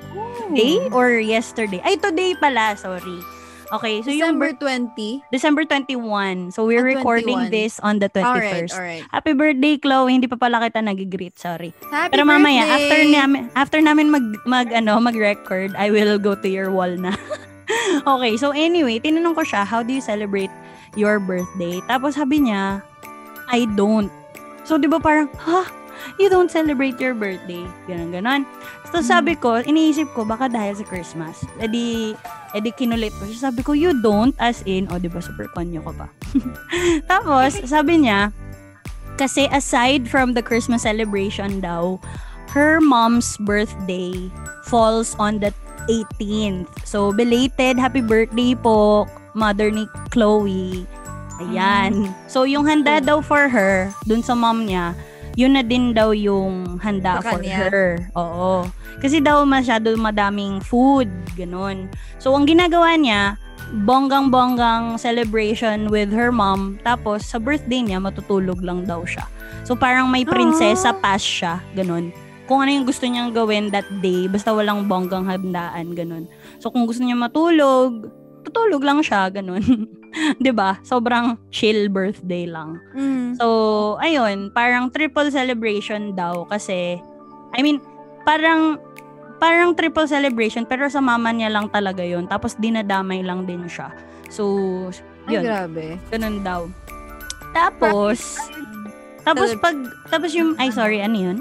day 0.52 0.78
or 0.92 1.16
yesterday. 1.18 1.80
Ay, 1.82 1.96
today 1.98 2.36
pala, 2.38 2.76
sorry. 2.78 3.18
Okay, 3.66 3.98
so 4.00 4.14
yung 4.14 4.38
December 4.38 4.54
bir- 4.54 4.94
20. 4.94 5.10
December 5.32 5.62
21. 5.66 6.54
So 6.54 6.64
we're 6.64 6.86
Ah, 6.86 6.92
recording 6.94 7.50
21. 7.50 7.50
this 7.50 7.82
on 7.82 7.98
the 7.98 8.06
21st. 8.06 8.70
Alright, 8.70 9.02
alright. 9.02 9.04
Happy 9.10 9.32
birthday, 9.34 9.74
Chloe. 9.74 10.14
Hindi 10.14 10.30
pa 10.30 10.38
pala 10.38 10.62
kita 10.62 10.78
nag-greet, 10.80 11.34
sorry. 11.34 11.74
Happy 11.90 12.14
Pero 12.14 12.22
mamaya, 12.22 12.62
birthday! 12.62 12.76
after 12.78 13.00
namin, 13.04 13.42
after 13.54 13.78
namin 13.82 14.06
mag, 14.14 14.26
mag, 14.46 14.68
ano, 14.70 15.02
mag-record, 15.02 15.74
I 15.74 15.90
will 15.90 16.14
go 16.16 16.38
to 16.38 16.48
your 16.48 16.70
wall 16.70 16.90
na. 16.90 17.10
okay, 18.06 18.38
so 18.38 18.54
anyway, 18.54 19.02
tinanong 19.02 19.34
ko 19.34 19.42
siya, 19.42 19.66
how 19.66 19.82
do 19.82 19.90
you 19.90 20.00
celebrate 20.00 20.50
your 20.94 21.18
birthday? 21.18 21.82
Tapos 21.90 22.14
sabi 22.14 22.46
niya, 22.46 22.86
I 23.50 23.66
don't. 23.74 24.10
So, 24.62 24.78
di 24.78 24.86
ba 24.86 24.98
parang, 24.98 25.26
ha? 25.42 25.66
You 26.16 26.28
don't 26.28 26.50
celebrate 26.50 26.98
your 27.00 27.14
birthday? 27.14 27.64
Ganon, 27.86 28.12
ganon. 28.14 28.42
So, 28.92 29.02
sabi 29.02 29.36
ko, 29.36 29.60
iniisip 29.60 30.12
ko, 30.16 30.24
baka 30.24 30.48
dahil 30.48 30.78
sa 30.78 30.84
Christmas. 30.86 31.42
Edi, 31.60 32.16
edi 32.56 32.70
kinulit 32.72 33.12
ko 33.18 33.28
siya. 33.28 33.50
Sabi 33.50 33.60
ko, 33.66 33.76
you 33.76 33.92
don't, 34.00 34.32
as 34.40 34.64
in, 34.64 34.88
o, 34.88 34.98
di 34.98 35.10
ba, 35.10 35.20
super 35.20 35.50
konyo 35.52 35.84
ko 35.84 35.92
pa. 35.92 36.08
Tapos, 37.10 37.60
sabi 37.66 38.06
niya, 38.06 38.32
kasi 39.16 39.48
aside 39.48 40.08
from 40.08 40.36
the 40.36 40.44
Christmas 40.44 40.84
celebration 40.84 41.60
daw, 41.60 41.96
her 42.52 42.80
mom's 42.80 43.36
birthday 43.44 44.12
falls 44.64 45.16
on 45.20 45.40
the 45.40 45.52
18th. 45.88 46.68
So, 46.84 47.12
belated 47.12 47.78
happy 47.78 48.00
birthday 48.00 48.54
po, 48.54 49.06
mother 49.36 49.70
ni 49.70 49.88
Chloe. 50.12 50.88
Ayan. 51.36 52.16
So, 52.32 52.48
yung 52.48 52.64
handa 52.64 53.00
daw 53.04 53.20
for 53.20 53.48
her, 53.52 53.92
dun 54.08 54.24
sa 54.24 54.32
mom 54.32 54.64
niya, 54.64 54.96
yun 55.36 55.52
na 55.52 55.60
din 55.60 55.92
daw 55.92 56.10
yung 56.10 56.80
handa 56.80 57.20
Sa 57.20 57.30
for 57.30 57.40
kanya. 57.44 57.56
her. 57.68 57.80
Oo. 58.16 58.64
Kasi 58.98 59.20
daw 59.20 59.44
masyado 59.44 59.92
madaming 59.94 60.64
food, 60.64 61.06
ganun. 61.36 61.92
So, 62.16 62.32
ang 62.32 62.48
ginagawa 62.48 62.96
niya, 62.96 63.36
bonggang-bonggang 63.84 64.96
celebration 64.96 65.92
with 65.92 66.08
her 66.08 66.32
mom. 66.32 66.80
Tapos, 66.80 67.28
sa 67.28 67.36
birthday 67.36 67.84
niya, 67.84 68.00
matutulog 68.00 68.64
lang 68.64 68.88
daw 68.88 69.04
siya. 69.04 69.28
So, 69.62 69.76
parang 69.76 70.08
may 70.08 70.24
prinsesa 70.24 70.90
Ah. 70.90 70.98
pass 70.98 71.20
siya, 71.20 71.60
ganun. 71.76 72.10
Kung 72.46 72.62
ano 72.62 72.70
yung 72.70 72.86
gusto 72.86 73.04
niyang 73.04 73.34
gawin 73.34 73.74
that 73.74 73.84
day, 74.00 74.30
basta 74.30 74.54
walang 74.54 74.86
bonggang 74.86 75.26
handaan, 75.26 75.92
ganun. 75.92 76.24
So, 76.62 76.70
kung 76.70 76.86
gusto 76.86 77.02
niya 77.02 77.18
matulog, 77.18 78.06
tutulog 78.46 78.86
lang 78.86 79.02
siya, 79.02 79.26
ganun. 79.28 79.60
'Di 80.40 80.52
ba 80.54 80.78
Sobrang 80.86 81.36
chill 81.50 81.90
birthday 81.90 82.46
lang. 82.46 82.78
Mm. 82.94 83.36
So, 83.36 83.46
ayun, 84.00 84.54
parang 84.54 84.88
triple 84.88 85.28
celebration 85.28 86.14
daw 86.14 86.46
kasi, 86.48 86.96
I 87.52 87.60
mean, 87.60 87.82
parang, 88.24 88.80
parang 89.36 89.76
triple 89.76 90.08
celebration 90.08 90.64
pero 90.64 90.88
sa 90.88 91.02
mama 91.04 91.28
niya 91.34 91.52
lang 91.52 91.68
talaga 91.68 92.00
yon 92.00 92.24
Tapos 92.30 92.56
dinadamay 92.56 93.20
lang 93.20 93.44
din 93.44 93.66
siya. 93.68 93.92
So, 94.32 94.44
Ay, 95.28 95.38
yun, 95.38 95.42
grabe. 95.44 96.00
ganun 96.08 96.40
daw. 96.40 96.60
Tapos, 97.52 98.40
tapos 99.26 99.52
pag, 99.58 99.76
tapos 100.08 100.30
yung, 100.32 100.54
ay 100.56 100.70
sorry, 100.72 101.02
ano 101.02 101.16
yun? 101.18 101.38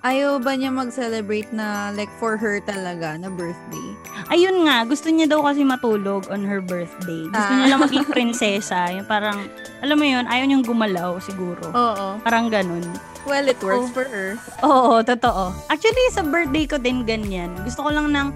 Ayaw 0.00 0.40
ba 0.40 0.56
niya 0.56 0.72
mag-celebrate 0.72 1.52
na 1.52 1.92
like 1.92 2.08
for 2.16 2.32
her 2.34 2.56
talaga 2.58 3.20
na 3.20 3.28
birthday? 3.28 3.88
Ayun 4.32 4.64
nga, 4.64 4.88
gusto 4.88 5.12
niya 5.12 5.28
daw 5.28 5.44
kasi 5.44 5.60
matulog 5.60 6.24
on 6.28 6.40
her 6.40 6.58
birthday. 6.58 7.28
Gusto 7.28 7.36
Ah. 7.46 7.54
niya 7.54 7.68
lang 7.68 7.80
maging 7.84 8.08
prinsesa. 8.16 8.88
Yung 8.90 9.04
parang, 9.04 9.44
alam 9.78 9.96
mo 9.96 10.06
yun, 10.06 10.24
ayaw 10.24 10.44
niyang 10.44 10.64
gumalaw 10.64 11.20
siguro. 11.20 11.68
Oo. 11.68 12.16
Parang 12.18 12.48
ganun. 12.48 12.80
Well, 13.22 13.44
it 13.44 13.60
Oh. 13.60 13.68
works 13.76 13.92
for 13.92 14.08
her. 14.08 14.40
Oo, 14.62 15.04
totoo. 15.04 15.52
Actually, 15.68 16.08
sa 16.08 16.24
birthday 16.24 16.64
ko 16.64 16.80
din 16.80 17.04
ganyan. 17.04 17.52
Gusto 17.60 17.84
ko 17.84 17.92
lang 17.92 18.08
ng 18.08 18.32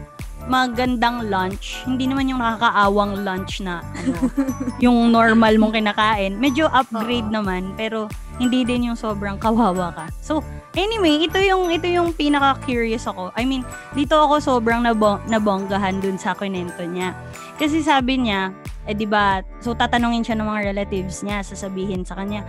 magandang 0.46 1.28
lunch. 1.32 1.80
Hindi 1.88 2.04
naman 2.08 2.28
yung 2.28 2.40
nakakaawang 2.40 3.24
lunch 3.24 3.64
na 3.64 3.80
ano, 3.80 4.28
yung 4.84 5.12
normal 5.12 5.56
mong 5.56 5.74
kinakain. 5.76 6.36
Medyo 6.36 6.68
upgrade 6.68 7.28
Oo. 7.32 7.34
naman, 7.40 7.72
pero 7.74 8.06
hindi 8.36 8.66
din 8.66 8.92
yung 8.92 8.98
sobrang 8.98 9.38
kawawa 9.38 9.94
ka. 9.94 10.06
So, 10.20 10.42
anyway, 10.74 11.24
ito 11.24 11.38
yung 11.38 11.70
ito 11.70 11.86
yung 11.86 12.12
pinaka-curious 12.12 13.06
ako. 13.06 13.30
I 13.38 13.46
mean, 13.46 13.62
dito 13.94 14.18
ako 14.18 14.42
sobrang 14.42 14.82
nabong, 14.82 15.22
nabonggahan 15.30 16.02
dun 16.02 16.18
sa 16.18 16.34
kwento 16.34 16.82
niya. 16.84 17.14
Kasi 17.56 17.80
sabi 17.80 18.26
niya, 18.26 18.50
eh 18.84 18.92
di 18.92 19.08
ba, 19.08 19.40
so 19.62 19.72
tatanungin 19.72 20.26
siya 20.26 20.36
ng 20.36 20.48
mga 20.50 20.60
relatives 20.74 21.22
niya, 21.24 21.40
sasabihin 21.40 22.04
sa 22.04 22.18
kanya, 22.18 22.44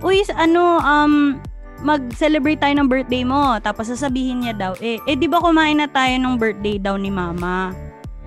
Uy, 0.00 0.24
ano, 0.32 0.80
um, 0.80 1.36
mag-celebrate 1.80 2.60
tayo 2.60 2.74
ng 2.76 2.88
birthday 2.88 3.24
mo. 3.24 3.56
Tapos 3.60 3.88
sasabihin 3.88 4.44
niya 4.44 4.54
daw, 4.56 4.72
eh, 4.80 5.00
eh 5.04 5.16
di 5.16 5.26
ba 5.26 5.40
kumain 5.40 5.80
na 5.80 5.88
tayo 5.88 6.14
ng 6.20 6.36
birthday 6.36 6.76
daw 6.76 6.96
ni 6.96 7.08
mama? 7.08 7.72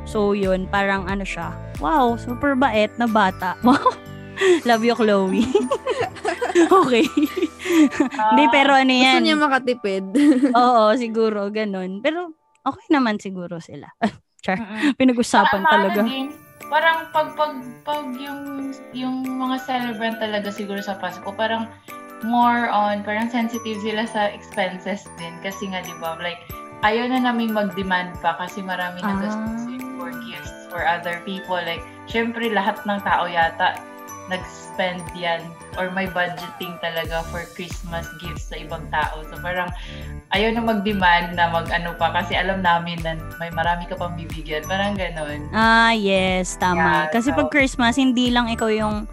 So, 0.03 0.35
yun, 0.35 0.67
parang 0.67 1.07
ano 1.07 1.23
siya, 1.23 1.55
wow, 1.79 2.19
super 2.19 2.59
bait 2.59 2.91
na 2.99 3.07
bata. 3.07 3.55
Wow. 3.63 3.79
Love 4.67 4.83
you, 4.83 4.95
Chloe. 4.97 5.45
okay. 6.83 7.05
Hindi, 8.33 8.45
pero 8.51 8.75
ano 8.75 8.91
Gusto 8.91 9.07
yan. 9.07 9.21
niya 9.23 9.37
makatipid. 9.39 10.05
Oo, 10.51 10.91
siguro, 10.99 11.47
ganun. 11.53 12.03
Pero, 12.03 12.35
okay 12.65 12.87
naman 12.91 13.21
siguro 13.21 13.63
sila. 13.63 13.87
Char, 14.43 14.59
Mm-mm. 14.59 14.99
pinag-usapan 14.99 15.63
Tama 15.63 15.71
talaga. 15.71 16.01
na 16.03 16.09
din. 16.09 16.27
Parang 16.67 17.07
pag, 17.15 17.31
pag, 17.37 17.53
pag 17.87 18.03
yung, 18.17 18.73
yung 18.91 19.23
mga 19.23 19.55
celebrant 19.63 20.17
talaga 20.19 20.49
siguro 20.51 20.83
sa 20.83 20.99
Pasko, 20.99 21.29
parang 21.31 21.69
more 22.23 22.67
on, 22.67 23.03
parang 23.03 23.27
sensitive 23.27 23.79
sila 23.79 24.03
sa 24.03 24.27
expenses 24.27 25.05
din. 25.15 25.35
Kasi 25.39 25.67
nga, 25.67 25.79
di 25.79 25.93
ba, 25.99 26.15
like, 26.17 26.41
ayaw 26.81 27.07
na 27.07 27.19
namin 27.21 27.51
mag-demand 27.51 28.15
pa 28.19 28.35
kasi 28.35 28.59
marami 28.59 28.99
na 28.99 29.13
Ah. 29.13 29.19
gastusin 29.21 29.83
for 29.95 30.11
gifts 30.23 30.51
for 30.67 30.83
other 30.83 31.21
people. 31.21 31.55
Like, 31.55 31.83
syempre, 32.05 32.49
lahat 32.49 32.81
ng 32.83 32.99
tao 33.01 33.23
yata 33.23 33.77
nag-spend 34.31 35.03
yan 35.13 35.43
or 35.75 35.91
may 35.91 36.07
budgeting 36.07 36.79
talaga 36.79 37.27
for 37.27 37.43
Christmas 37.51 38.07
gifts 38.17 38.47
sa 38.47 38.55
ibang 38.55 38.87
tao. 38.87 39.19
So 39.27 39.35
parang 39.37 39.67
ayaw 40.31 40.55
na 40.55 40.63
mag-demand 40.63 41.35
na 41.35 41.51
mag-ano 41.51 41.91
pa 41.93 42.07
kasi 42.13 42.31
alam 42.33 42.63
namin 42.63 43.03
na 43.03 43.19
may 43.35 43.51
marami 43.51 43.83
ka 43.83 43.99
pang 43.99 44.15
bibigyan. 44.15 44.63
Parang 44.63 44.95
ganon. 44.95 45.51
Ah, 45.51 45.91
yes, 45.91 46.55
tama. 46.55 46.79
Yeah, 47.03 47.11
Kasi 47.11 47.29
so- 47.29 47.37
pag 47.37 47.51
Christmas, 47.51 47.99
hindi 47.99 48.31
lang 48.31 48.47
ikaw 48.47 48.71
yung 48.71 49.11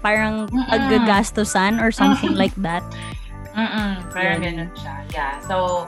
parang 0.00 0.46
paggagastosan 0.70 1.82
or 1.82 1.90
something 1.90 2.34
like 2.34 2.54
that. 2.62 2.82
Mm-mm, 3.58 3.98
parang 4.14 4.38
Yan. 4.38 4.54
ganun 4.54 4.70
siya. 4.78 4.94
Yeah. 5.10 5.34
So, 5.42 5.86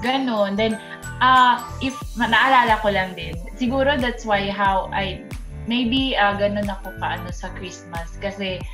ganun. 0.00 0.56
Then, 0.56 0.80
ah 1.20 1.60
if 1.84 1.92
naalala 2.16 2.80
ko 2.80 2.88
lang 2.88 3.12
din, 3.12 3.36
siguro 3.60 4.00
that's 4.00 4.24
why 4.24 4.48
how 4.48 4.88
I, 4.88 5.20
maybe 5.68 6.16
uh, 6.16 6.32
ganun 6.40 6.64
ako 6.64 6.96
paano 6.96 7.28
sa 7.28 7.52
Christmas. 7.60 8.16
Kasi, 8.16 8.64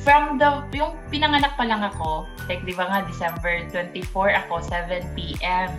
from 0.00 0.40
the, 0.40 0.64
yung 0.72 0.96
pinanganak 1.12 1.52
pa 1.60 1.68
lang 1.68 1.84
ako, 1.84 2.24
like, 2.48 2.64
di 2.64 2.72
ba 2.72 2.88
nga, 2.88 2.98
December 3.04 3.68
24 3.68 4.40
ako, 4.48 4.64
7 4.64 5.04
p.m. 5.12 5.70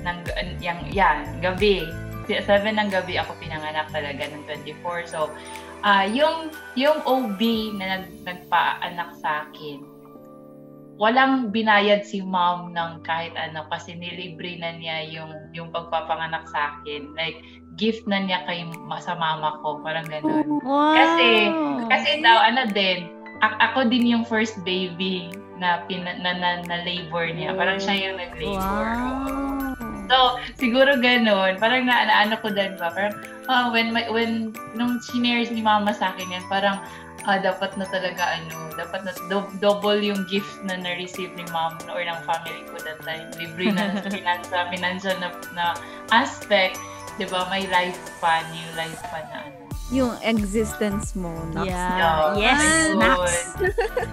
ng, 0.00 0.16
yung, 0.64 0.80
yan, 0.90 1.28
gabi. 1.44 1.84
7 2.24 2.46
ng 2.48 2.88
gabi 2.88 3.18
ako 3.18 3.36
pinanganak 3.42 3.90
talaga 3.92 4.22
ng 4.32 4.42
24. 4.48 5.04
So, 5.04 5.28
ah 5.82 6.04
yung, 6.08 6.52
yung 6.76 7.00
OB 7.04 7.40
na 7.76 7.98
nag, 7.98 8.04
nagpaanak 8.24 9.10
sa 9.20 9.48
akin, 9.48 9.90
walang 11.00 11.48
binayad 11.48 12.04
si 12.04 12.20
mom 12.20 12.76
ng 12.76 13.00
kahit 13.08 13.32
ano 13.32 13.64
kasi 13.72 13.96
nilibre 13.96 14.60
na 14.60 14.76
niya 14.76 15.00
yung 15.08 15.32
yung 15.56 15.72
pagpapanganak 15.72 16.44
sa 16.52 16.76
akin. 16.76 17.16
Like 17.16 17.40
gift 17.80 18.04
na 18.04 18.20
niya 18.20 18.44
kay 18.44 18.68
sa 19.00 19.16
mama 19.16 19.56
ko, 19.64 19.80
parang 19.80 20.04
ganun. 20.04 20.60
Wow. 20.60 20.92
Kasi 20.92 21.48
kasi 21.88 22.20
daw 22.20 22.36
ano 22.44 22.68
din, 22.68 23.08
ako 23.40 23.88
din 23.88 24.12
yung 24.12 24.28
first 24.28 24.60
baby 24.68 25.32
na 25.56 25.84
pina, 25.88 26.20
na, 26.20 26.36
na, 26.36 26.50
na 26.68 26.76
labor 26.84 27.32
niya. 27.32 27.56
Parang 27.56 27.80
siya 27.80 27.96
yung 27.96 28.16
nag-labor. 28.20 28.60
Wow. 28.60 29.59
So, 30.10 30.42
siguro 30.58 30.98
ganun. 30.98 31.62
Parang 31.62 31.86
na, 31.86 32.02
naano 32.10 32.34
ko 32.42 32.50
din 32.50 32.74
ba? 32.74 32.90
Parang, 32.90 33.14
ah, 33.46 33.70
when, 33.70 33.94
my, 33.94 34.10
when, 34.10 34.50
nung 34.74 34.98
shinare 34.98 35.46
ni 35.54 35.62
mama 35.62 35.94
sa 35.94 36.10
akin 36.10 36.34
yan, 36.34 36.44
parang, 36.50 36.82
ah, 37.30 37.38
dapat 37.38 37.78
na 37.78 37.86
talaga, 37.86 38.42
ano, 38.42 38.74
dapat 38.74 39.06
na 39.06 39.14
do- 39.30 39.54
double 39.62 40.02
yung 40.02 40.26
gift 40.26 40.58
na 40.66 40.74
na-receive 40.74 41.30
ni 41.38 41.46
mom 41.54 41.78
or 41.94 42.02
ng 42.02 42.20
family 42.26 42.66
ko 42.66 42.82
that 42.82 42.98
time. 43.06 43.30
Libre 43.38 43.70
na 43.70 43.94
sa 44.02 44.10
financial, 44.10 44.62
financial 44.74 45.16
na, 45.22 45.30
na 45.54 45.64
aspect. 46.10 46.74
Di 47.14 47.30
ba? 47.30 47.46
May 47.46 47.70
life 47.70 47.98
pa, 48.18 48.42
new 48.50 48.66
life 48.74 48.98
pa 49.14 49.22
na 49.30 49.46
ano. 49.46 49.58
Yung 49.90 50.14
existence 50.22 51.18
mo. 51.18 51.34
Nox. 51.50 51.66
Yeah. 51.66 51.98
Yeah. 51.98 52.18
Yes. 52.38 52.62
Nax. 52.94 53.18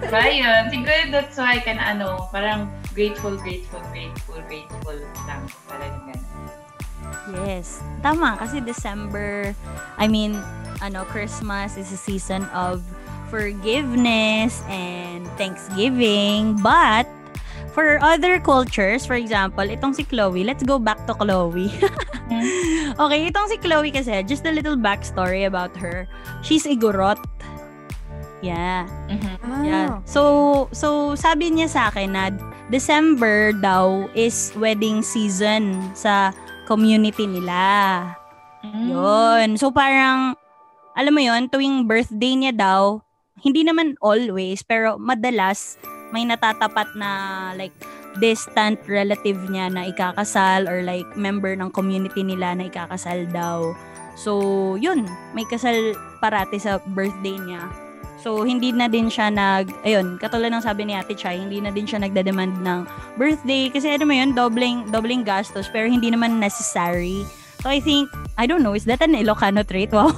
Diba 0.02 0.22
yun? 0.26 0.62
Siguro 0.74 0.94
that's 1.14 1.38
why 1.38 1.62
ka 1.62 1.70
na 1.70 1.94
ano, 1.94 2.26
parang 2.34 2.66
grateful, 2.98 3.38
grateful, 3.38 3.78
grateful, 3.94 4.42
grateful 4.50 4.98
lang. 5.30 5.46
Parang 5.70 5.94
ganun. 6.10 6.26
Yes. 7.46 7.78
Tama, 8.02 8.34
kasi 8.42 8.58
December, 8.58 9.54
I 10.02 10.10
mean, 10.10 10.34
ano, 10.82 11.06
Christmas 11.06 11.78
is 11.78 11.94
a 11.94 12.00
season 12.00 12.42
of 12.50 12.82
forgiveness 13.30 14.66
and 14.66 15.30
Thanksgiving. 15.38 16.58
But, 16.58 17.06
for 17.70 18.02
other 18.02 18.42
cultures, 18.42 19.06
for 19.06 19.14
example, 19.14 19.62
itong 19.62 19.94
si 19.94 20.02
Chloe, 20.02 20.42
let's 20.42 20.66
go 20.66 20.82
back 20.82 21.06
to 21.06 21.14
Chloe. 21.14 21.70
okay, 22.98 23.20
itong 23.30 23.46
si 23.46 23.62
Chloe 23.62 23.94
kasi, 23.94 24.26
just 24.26 24.42
a 24.42 24.50
little 24.50 24.74
backstory 24.74 25.46
about 25.46 25.70
her. 25.78 26.10
She's 26.42 26.66
Igorot. 26.66 27.22
Yeah. 28.42 28.90
Mhm. 29.10 29.34
Ah. 29.46 29.62
Yeah. 29.62 29.90
So, 30.06 30.70
so 30.70 31.14
sabi 31.18 31.50
niya 31.50 31.70
sa 31.70 31.90
akin 31.90 32.14
na 32.14 32.30
December 32.68 33.56
daw 33.56 34.08
is 34.12 34.52
wedding 34.56 35.00
season 35.00 35.80
sa 35.96 36.36
community 36.68 37.24
nila. 37.24 38.04
Mm. 38.60 38.92
Yun. 38.92 39.48
So 39.56 39.72
parang 39.72 40.36
alam 40.92 41.12
mo 41.14 41.22
yon 41.22 41.48
tuwing 41.48 41.88
birthday 41.88 42.34
niya 42.36 42.52
daw, 42.52 43.00
hindi 43.40 43.62
naman 43.62 43.94
always, 44.02 44.60
pero 44.66 44.98
madalas 44.98 45.78
may 46.10 46.26
natatapat 46.26 46.92
na 46.98 47.10
like 47.54 47.72
distant 48.18 48.82
relative 48.90 49.38
niya 49.46 49.70
na 49.70 49.86
ikakasal 49.86 50.66
or 50.66 50.82
like 50.82 51.06
member 51.14 51.54
ng 51.54 51.70
community 51.70 52.26
nila 52.26 52.52
na 52.58 52.66
ikakasal 52.66 53.30
daw. 53.30 53.72
So, 54.18 54.74
yun, 54.74 55.06
may 55.38 55.46
kasal 55.46 55.94
parati 56.18 56.58
sa 56.58 56.82
birthday 56.90 57.38
niya. 57.38 57.70
So, 58.18 58.42
hindi 58.42 58.70
na 58.70 58.86
din 58.86 59.06
siya 59.06 59.30
nag, 59.30 59.70
ayun, 59.82 60.18
katulad 60.18 60.50
ng 60.50 60.58
sabi 60.60 60.82
ni 60.82 60.92
Ate 60.92 61.14
Chai, 61.14 61.38
hindi 61.38 61.62
na 61.62 61.70
din 61.70 61.86
siya 61.86 62.02
nagdademand 62.02 62.58
ng 62.60 62.80
birthday. 63.14 63.70
Kasi 63.70 63.90
ano 63.90 64.04
mo 64.04 64.12
yun, 64.12 64.34
dobling, 64.34 64.90
dobling 64.90 65.22
gastos, 65.22 65.70
pero 65.70 65.86
hindi 65.86 66.10
naman 66.10 66.36
necessary. 66.36 67.22
So, 67.58 67.70
I 67.70 67.78
think, 67.78 68.10
I 68.34 68.46
don't 68.46 68.62
know, 68.62 68.74
is 68.74 68.86
that 68.86 68.98
an 69.00 69.14
Ilocano 69.14 69.62
trait? 69.62 69.94
Wow. 69.96 70.10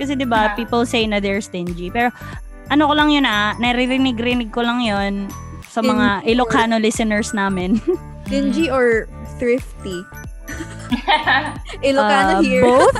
Kasi 0.00 0.16
'di 0.16 0.24
ba 0.24 0.48
Yeah. 0.48 0.56
people 0.56 0.82
say 0.82 1.04
na 1.04 1.20
they're 1.20 1.44
stingy. 1.44 1.92
Pero 1.92 2.08
ano 2.68 2.88
ko 2.88 2.94
lang 2.94 3.12
yun 3.12 3.22
ah, 3.22 3.52
naririnig-rinig 3.58 4.48
ko 4.48 4.64
lang 4.64 4.80
yun 4.80 5.28
sa 5.68 5.84
mga 5.84 6.24
Stingy 6.24 6.24
or- 6.24 6.28
Ilocano 6.32 6.76
listeners 6.80 7.36
namin. 7.36 7.76
Stingy 8.26 8.72
or 8.72 9.04
thrifty? 9.36 10.00
Ilocano 11.84 12.40
Uh, 12.40 12.40
here. 12.40 12.64
Both? 12.64 12.96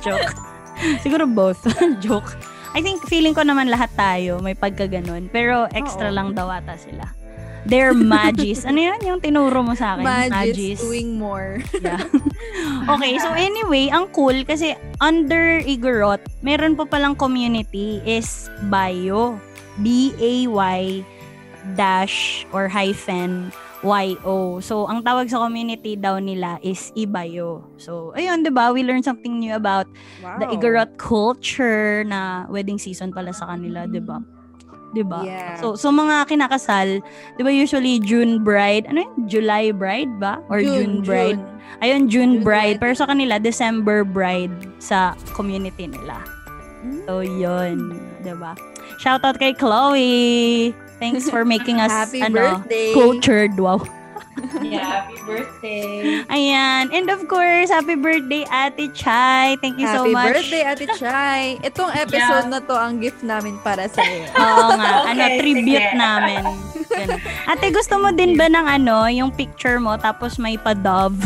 Joke. 0.00 0.32
Siguro 1.04 1.28
both. 1.28 1.60
Joke. 2.00 2.32
I 2.72 2.80
think 2.80 3.04
feeling 3.04 3.36
ko 3.36 3.44
naman 3.44 3.68
lahat 3.68 3.92
tayo 3.92 4.40
may 4.40 4.56
pagkaganon. 4.56 5.28
Pero 5.28 5.68
extra 5.76 6.08
Oo. 6.08 6.16
lang 6.16 6.32
daw 6.32 6.48
ata 6.48 6.76
sila. 6.80 7.04
They're 7.62 7.94
magis. 7.94 8.64
ano 8.68 8.80
yun? 8.80 9.00
Yung 9.06 9.20
tinuro 9.22 9.62
mo 9.62 9.76
sa 9.76 9.94
akin? 9.94 10.04
Magis 10.32 10.82
doing 10.82 11.20
more. 11.20 11.62
Yeah. 11.78 12.02
okay, 12.96 13.20
so 13.20 13.30
anyway, 13.38 13.92
ang 13.92 14.10
cool 14.10 14.42
kasi 14.42 14.74
under 14.98 15.62
Igorot, 15.62 16.24
meron 16.40 16.74
pa 16.74 16.88
palang 16.88 17.14
community 17.14 18.02
is 18.02 18.50
Bayo. 18.66 19.38
B-A-Y 19.80 21.00
dash 21.78 22.44
or 22.52 22.68
hyphen 22.68 23.48
Y-O. 23.82 24.62
So, 24.62 24.86
ang 24.86 25.02
tawag 25.02 25.26
sa 25.26 25.42
community 25.42 25.98
daw 25.98 26.22
nila 26.22 26.62
is 26.62 26.94
Ibayo. 26.94 27.66
So, 27.82 28.14
ayun, 28.14 28.46
di 28.46 28.54
ba? 28.54 28.70
We 28.70 28.86
learned 28.86 29.02
something 29.02 29.42
new 29.42 29.58
about 29.58 29.90
Wow. 30.22 30.38
the 30.38 30.46
Igorot 30.54 30.94
culture 30.96 32.06
na 32.06 32.46
wedding 32.46 32.78
season 32.78 33.10
pala 33.10 33.34
sa 33.34 33.50
kanila, 33.50 33.90
'di 33.90 33.98
ba? 33.98 34.22
'Di 34.94 35.02
ba? 35.02 35.26
Yeah. 35.26 35.58
So 35.58 35.74
so 35.74 35.90
mga 35.90 36.30
kinakasal, 36.30 37.02
'di 37.34 37.42
ba 37.42 37.50
usually 37.50 37.98
June 37.98 38.44
bride, 38.46 38.86
ano 38.86 39.02
yun? 39.02 39.14
July 39.26 39.74
bride 39.74 40.12
ba? 40.22 40.38
Or 40.46 40.62
June, 40.62 41.02
bride? 41.02 41.40
Ayun, 41.82 42.06
June, 42.06 42.38
June 42.38 42.46
bride. 42.46 42.78
Pero 42.78 42.94
sa 42.94 43.08
kanila, 43.10 43.42
December 43.42 44.06
bride 44.06 44.52
sa 44.78 45.16
community 45.34 45.90
nila. 45.90 46.22
Mm. 46.86 47.02
So, 47.08 47.24
yun. 47.24 47.98
'di 48.22 48.34
ba? 48.38 48.54
Shout 49.02 49.26
out 49.26 49.40
kay 49.40 49.56
Chloe! 49.56 50.70
Thanks 51.02 51.26
for 51.26 51.42
making 51.42 51.76
us, 51.76 51.90
Happy 51.90 52.22
ano, 52.22 52.62
birthday. 52.62 52.94
cultured. 52.94 53.58
Wow. 53.58 53.82
yeah, 54.64 55.02
happy 55.02 55.18
birthday. 55.26 56.22
Ayan. 56.26 56.88
And 56.88 57.06
of 57.10 57.26
course, 57.26 57.68
happy 57.68 57.94
birthday, 57.94 58.46
Ate 58.48 58.88
Chai. 58.94 59.54
Thank 59.58 59.76
you 59.76 59.86
so 59.86 60.06
Happy 60.06 60.14
much. 60.14 60.32
birthday, 60.32 60.62
Ate 60.64 60.86
Chai. 60.94 61.40
Itong 61.60 61.90
episode 61.92 62.46
na 62.48 62.58
to 62.60 62.72
ang 62.72 62.96
gift 62.96 63.20
namin 63.20 63.58
para 63.60 63.86
sa 63.86 64.00
iyo. 64.00 64.24
Oo 64.38 64.68
nga. 64.72 65.04
ano, 65.04 65.20
Okay, 65.20 65.36
tribute 65.36 65.84
sige. 65.84 65.98
namin. 65.98 66.42
Ganun. 66.88 67.18
Ate, 67.44 67.66
gusto 67.70 67.94
mo 67.98 68.08
din 68.10 68.34
ba 68.34 68.46
ng 68.46 68.64
ano, 68.64 69.04
yung 69.10 69.30
picture 69.30 69.76
mo 69.76 69.96
tapos 69.96 70.38
may 70.38 70.56
pa-dove? 70.56 71.18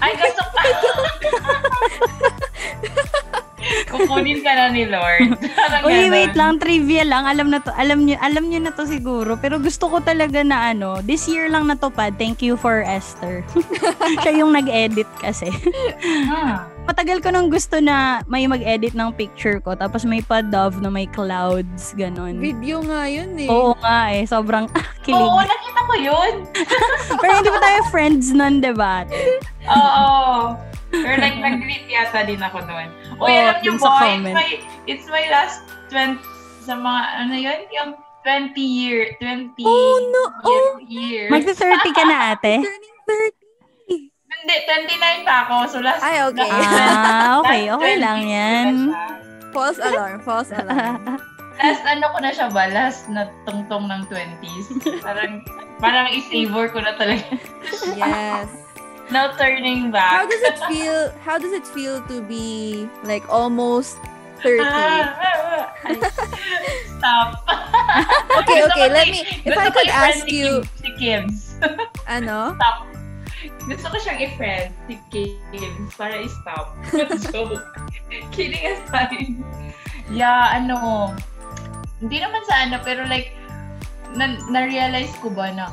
Ay, 0.00 0.16
gusto 0.16 0.42
ko. 0.42 0.58
Kukunin 3.86 4.40
ka 4.40 4.52
na 4.52 4.64
ni 4.68 4.84
Lord. 4.84 5.36
Parang 5.58 5.82
Uy, 5.82 5.94
ganun. 5.98 6.10
wait 6.10 6.34
lang, 6.34 6.52
trivia 6.56 7.02
lang. 7.02 7.24
Alam 7.24 7.48
na 7.48 7.58
to, 7.58 7.70
alam 7.72 8.02
niyo, 8.02 8.16
alam 8.18 8.44
niyo 8.44 8.60
na 8.60 8.70
to 8.70 8.84
siguro. 8.84 9.34
Pero 9.34 9.56
gusto 9.56 9.86
ko 9.86 9.98
talaga 9.98 10.40
na 10.40 10.70
ano, 10.70 11.00
this 11.00 11.24
year 11.24 11.46
lang 11.46 11.66
natupad. 11.66 12.14
Thank 12.14 12.40
you 12.40 12.54
for 12.54 12.80
Esther. 12.80 13.44
Siya 14.22 14.32
yung 14.38 14.52
nag-edit 14.52 15.08
kasi. 15.18 15.48
Ah, 16.26 16.66
Matagal 16.82 17.22
ko 17.22 17.30
nang 17.30 17.46
gusto 17.46 17.78
na 17.78 18.26
may 18.26 18.42
mag-edit 18.44 18.90
ng 18.90 19.14
picture 19.14 19.58
ko. 19.58 19.72
Tapos 19.72 20.02
may 20.02 20.18
pa-dove 20.18 20.78
na 20.78 20.90
may 20.90 21.06
clouds, 21.06 21.94
ganon. 21.94 22.42
Video 22.42 22.82
nga 22.82 23.06
yun 23.06 23.38
eh. 23.38 23.46
Oo 23.46 23.78
nga 23.78 24.10
eh, 24.10 24.26
sobrang 24.26 24.66
kilig. 25.04 25.14
Oo, 25.14 25.38
nakita 25.38 25.80
ko 25.80 25.94
yun. 25.94 26.34
Pero 27.16 27.32
hindi 27.38 27.50
pa 27.50 27.60
tayo 27.60 27.80
friends 27.86 28.34
nun, 28.34 28.58
diba? 28.58 29.06
Oo. 29.64 30.58
Or 30.92 31.14
like, 31.16 31.38
nag-greet 31.38 31.86
yata 31.86 32.20
din 32.22 32.36
ako 32.36 32.66
doon. 32.66 32.88
Uy, 33.14 33.28
Oo, 33.28 33.40
alam 33.42 33.56
niyo 33.58 33.72
po, 33.72 33.84
it's 33.84 33.84
comment. 33.84 34.34
my, 34.34 34.48
it's 34.86 35.06
my 35.06 35.24
last 35.28 35.60
20, 35.88 36.18
sa 36.60 36.74
mga, 36.74 37.00
ano 37.18 37.34
yun, 37.34 37.60
yung 37.70 37.90
20 38.22 38.54
year, 38.56 39.18
20 39.18 39.52
Oh, 39.60 39.96
no. 40.08 40.22
year, 40.42 40.62
Oh. 40.62 40.72
years. 40.80 41.30
Magti-30 41.30 41.88
ka 41.90 42.02
na, 42.04 42.16
ate? 42.32 42.62
Turning 42.62 42.98
30. 43.04 43.42
Hindi, 44.32 44.54
29 44.64 45.22
pa 45.22 45.34
ako. 45.44 45.54
So 45.68 45.78
last, 45.78 46.02
Ay, 46.02 46.22
okay. 46.24 46.46
last 46.46 46.66
Ah, 46.66 47.38
okay. 47.38 47.60
last 47.66 47.76
Okay 47.76 47.94
lang 47.96 48.18
20 48.20 48.32
yan. 48.32 48.66
False 49.52 49.78
alarm, 49.78 50.18
false 50.20 50.50
alarm. 50.50 51.20
last 51.60 51.84
ano 51.84 52.04
ko 52.08 52.18
na 52.18 52.30
siya 52.32 52.48
ba? 52.48 52.64
Last 52.66 53.06
na 53.06 53.26
tungtong 53.44 53.86
ng 53.86 54.02
20s. 54.08 54.66
Parang, 54.98 55.44
parang 55.78 56.08
i-savor 56.08 56.70
ko 56.70 56.80
na 56.80 56.96
talaga. 56.96 57.26
Yes. 57.92 58.48
No 59.12 59.28
turning 59.36 59.92
back. 59.92 60.10
How 60.10 60.24
does 60.26 60.40
it 60.42 60.58
feel? 60.66 61.12
How 61.20 61.36
does 61.36 61.52
it 61.52 61.66
feel 61.68 62.00
to 62.08 62.22
be 62.24 62.88
like 63.04 63.22
almost 63.28 64.00
30? 64.40 64.64
Ah, 64.64 65.68
ay, 65.84 65.94
Stop. 66.98 67.28
Okay, 68.42 68.64
okay. 68.64 68.86
Let 68.88 69.12
me. 69.12 69.20
If 69.44 69.52
I 69.52 69.68
could 69.68 69.92
ask 69.92 70.24
you, 70.32 70.64
Si 70.80 70.88
Kims. 70.96 71.60
ano? 72.08 72.56
Stop. 72.56 72.88
Gusto 73.68 73.86
ko 73.92 73.96
siyang 74.00 74.18
i-friend 74.24 74.72
si 74.88 74.96
Kims 75.12 75.92
para 75.94 76.16
i-stop. 76.16 76.72
Joke. 77.28 77.60
Kidding 78.32 78.64
aside. 78.64 79.36
Yeah, 80.08 80.56
ano. 80.56 81.12
Hindi 82.00 82.16
naman 82.18 82.40
sa 82.48 82.64
ano, 82.66 82.80
pero 82.80 83.04
like, 83.06 83.36
na- 84.16 84.40
na-realize 84.48 85.12
ko 85.20 85.28
ba 85.28 85.52
na 85.52 85.68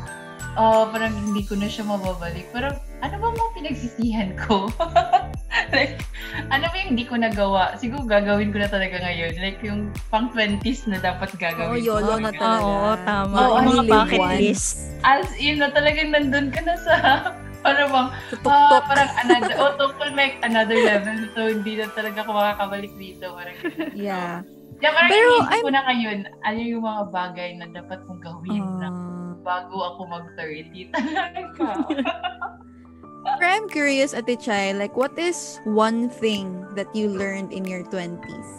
ah 0.56 0.88
parang 0.88 1.14
hindi 1.14 1.42
ko 1.42 1.54
na 1.54 1.66
siya 1.66 1.84
mababalik. 1.84 2.50
Parang, 2.50 2.74
ano 3.00 3.16
ba 3.16 3.28
mga 3.30 3.52
pinagsisihan 3.54 4.32
ko? 4.36 4.70
like, 5.76 6.02
ano 6.48 6.66
ba 6.66 6.76
yung 6.76 6.92
hindi 6.94 7.04
ko 7.04 7.16
nagawa? 7.16 7.76
Siguro 7.76 8.04
gagawin 8.04 8.50
ko 8.50 8.58
na 8.58 8.68
talaga 8.68 8.98
ngayon. 9.00 9.34
Like, 9.38 9.60
yung 9.62 9.82
pang 10.08 10.30
20s 10.30 10.86
na 10.86 10.98
dapat 10.98 11.30
Oo, 11.30 11.40
gagawin. 11.40 11.80
ko. 11.80 11.88
YOLO 11.90 12.14
na 12.18 12.32
talaga. 12.32 12.64
Oo, 12.64 12.92
tama. 13.04 13.36
Oo, 13.36 13.56
Yung 13.56 13.68
mga 13.70 13.84
bucket 13.86 14.22
list. 14.38 14.94
As 15.02 15.28
in, 15.36 15.60
na 15.60 15.70
talagang 15.70 16.10
nandun 16.10 16.50
ka 16.50 16.60
na 16.60 16.76
sa, 16.78 16.96
parang 17.60 17.90
bang, 17.90 18.08
ah, 18.08 18.20
Tutok-tok. 18.32 18.84
parang 18.88 19.10
another, 19.20 19.56
oh, 19.58 19.74
tukol 19.76 20.12
like 20.14 20.40
another 20.42 20.78
level. 20.78 21.18
So, 21.34 21.48
hindi 21.50 21.76
na 21.76 21.88
talaga 21.92 22.24
ako 22.24 22.32
makakabalik 22.32 22.94
dito. 22.96 23.32
Parang, 23.32 23.56
Yeah. 23.92 24.44
yeah, 24.80 24.92
parang 24.92 25.12
Pero 25.12 25.30
ko 25.60 25.70
na 25.70 25.84
ngayon, 25.86 26.18
ano 26.42 26.60
yung 26.60 26.84
mga 26.84 27.04
bagay 27.10 27.50
na 27.56 27.68
dapat 27.70 28.00
kong 28.04 28.20
gawin 28.20 28.64
na 28.78 28.88
Ah. 28.88 29.09
Bago 29.50 29.82
ako 29.82 30.02
mag-30 30.06 30.94
talaga. 30.94 31.68
Pero 33.42 33.50
I'm 33.50 33.68
curious, 33.68 34.14
Ate 34.14 34.38
Chai, 34.38 34.78
like 34.78 34.94
what 34.94 35.18
is 35.18 35.58
one 35.66 36.08
thing 36.14 36.62
that 36.78 36.88
you 36.94 37.10
learned 37.10 37.50
in 37.50 37.66
your 37.66 37.82
20s? 37.90 38.50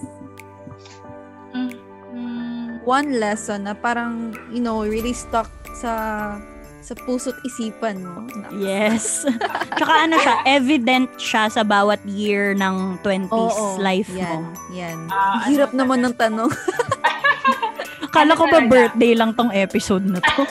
Mm, 1.54 1.72
mm, 2.10 2.66
One 2.82 3.22
lesson 3.22 3.70
na 3.70 3.74
parang, 3.78 4.34
you 4.50 4.58
know, 4.58 4.82
really 4.82 5.14
stuck 5.14 5.48
sa 5.78 6.36
sa 6.80 6.96
puso't 7.06 7.36
isipan 7.44 8.00
mo. 8.00 8.24
Yes. 8.56 9.22
Tsaka 9.78 10.08
ano 10.08 10.16
siya, 10.16 10.34
evident 10.48 11.08
siya 11.20 11.52
sa 11.52 11.60
bawat 11.60 12.00
year 12.08 12.56
ng 12.56 12.98
20s 13.04 13.30
Oo, 13.30 13.76
life 13.78 14.08
yan, 14.10 14.48
mo. 14.48 14.56
Yan. 14.72 14.98
Ang 15.12 15.40
Hirap 15.54 15.70
ano 15.76 15.78
naman 15.84 15.98
ng 16.08 16.14
tanong. 16.16 16.50
Akala 18.10 18.34
ko 18.34 18.44
ba 18.50 18.58
talaga? 18.58 18.70
birthday 18.74 19.12
lang 19.14 19.30
tong 19.38 19.54
episode 19.54 20.02
na 20.02 20.18
to? 20.18 20.42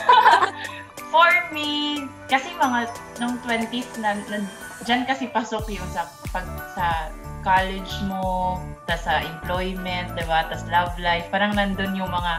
For 1.12 1.32
me, 1.52 2.02
kasi 2.30 2.48
mga 2.56 2.88
nung 3.20 3.36
20s 3.44 4.00
na, 4.00 4.16
na 4.32 4.40
dyan 4.88 5.04
kasi 5.04 5.28
pasok 5.28 5.68
yung 5.68 5.84
sa 5.92 6.08
pag 6.32 6.48
sa 6.72 7.12
college 7.44 7.92
mo, 8.08 8.56
tas 8.88 9.04
sa 9.04 9.20
employment, 9.20 10.16
'di 10.16 10.24
ba? 10.24 10.48
Tas 10.48 10.64
love 10.72 10.96
life, 10.96 11.28
parang 11.28 11.52
nandun 11.52 11.92
yung 11.92 12.08
mga 12.08 12.32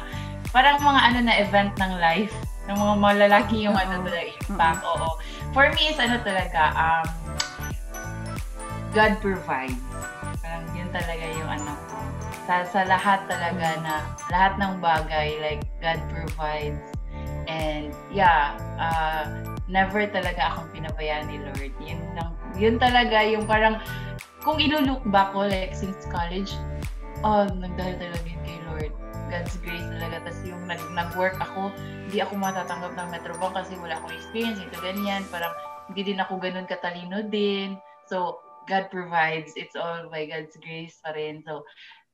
parang 0.50 0.82
mga 0.82 1.02
ano 1.06 1.20
na 1.22 1.34
event 1.38 1.74
ng 1.78 1.94
life 2.02 2.34
ng 2.70 2.78
mga 2.78 2.96
malalaki 2.98 3.66
yung 3.66 3.78
ano 3.78 4.02
talaga 4.02 4.32
impact. 4.50 4.82
Oo. 4.86 5.10
For 5.54 5.70
me 5.74 5.94
is 5.94 6.00
ano 6.02 6.18
talaga 6.26 6.74
um 6.74 7.08
God 8.92 9.22
provides. 9.24 9.78
Parang 10.44 10.66
yun 10.76 10.90
talaga 10.92 11.26
yung 11.38 11.50
ano 11.50 11.72
ko. 11.88 12.01
Sa, 12.52 12.68
sa 12.68 12.82
lahat 12.84 13.32
talaga 13.32 13.80
na 13.80 14.04
lahat 14.28 14.60
ng 14.60 14.84
bagay 14.84 15.40
like 15.40 15.64
God 15.80 16.04
provides. 16.12 16.84
And 17.48 17.96
yeah 18.12 18.60
uh, 18.76 19.56
never 19.72 20.04
talaga 20.12 20.52
akong 20.52 20.68
pinabayaan 20.76 21.32
ni 21.32 21.40
Lord. 21.40 21.72
Yun 21.80 22.04
lang 22.12 22.36
yun 22.60 22.76
talaga 22.76 23.24
yung 23.24 23.48
parang 23.48 23.80
kung 24.44 24.60
ilo-look 24.60 25.00
back 25.16 25.32
ko 25.32 25.48
like 25.48 25.72
since 25.72 26.04
college 26.12 26.52
oh 27.24 27.48
nagdahil 27.48 27.96
talaga 27.96 28.28
yun 28.28 28.44
kay 28.44 28.60
Lord. 28.68 28.92
God's 29.32 29.56
grace 29.64 29.88
talaga. 29.96 30.28
Tapos 30.28 30.44
yung 30.44 30.60
nag, 30.68 30.84
nag-work 30.92 31.40
ako 31.40 31.72
hindi 32.12 32.20
ako 32.20 32.36
matatanggap 32.36 33.00
ng 33.00 33.08
Metrobank 33.16 33.64
kasi 33.64 33.80
wala 33.80 33.96
akong 33.96 34.12
experience 34.12 34.60
ito 34.60 34.76
ganyan. 34.84 35.24
Parang 35.32 35.56
hindi 35.88 36.04
din 36.04 36.20
ako 36.20 36.36
ganun 36.36 36.68
katalino 36.68 37.24
din. 37.32 37.80
So 38.12 38.44
God 38.68 38.92
provides. 38.92 39.56
It's 39.56 39.80
all 39.80 40.12
by 40.12 40.28
God's 40.28 40.60
grace 40.60 41.00
pa 41.00 41.16
rin. 41.16 41.42
So 41.48 41.64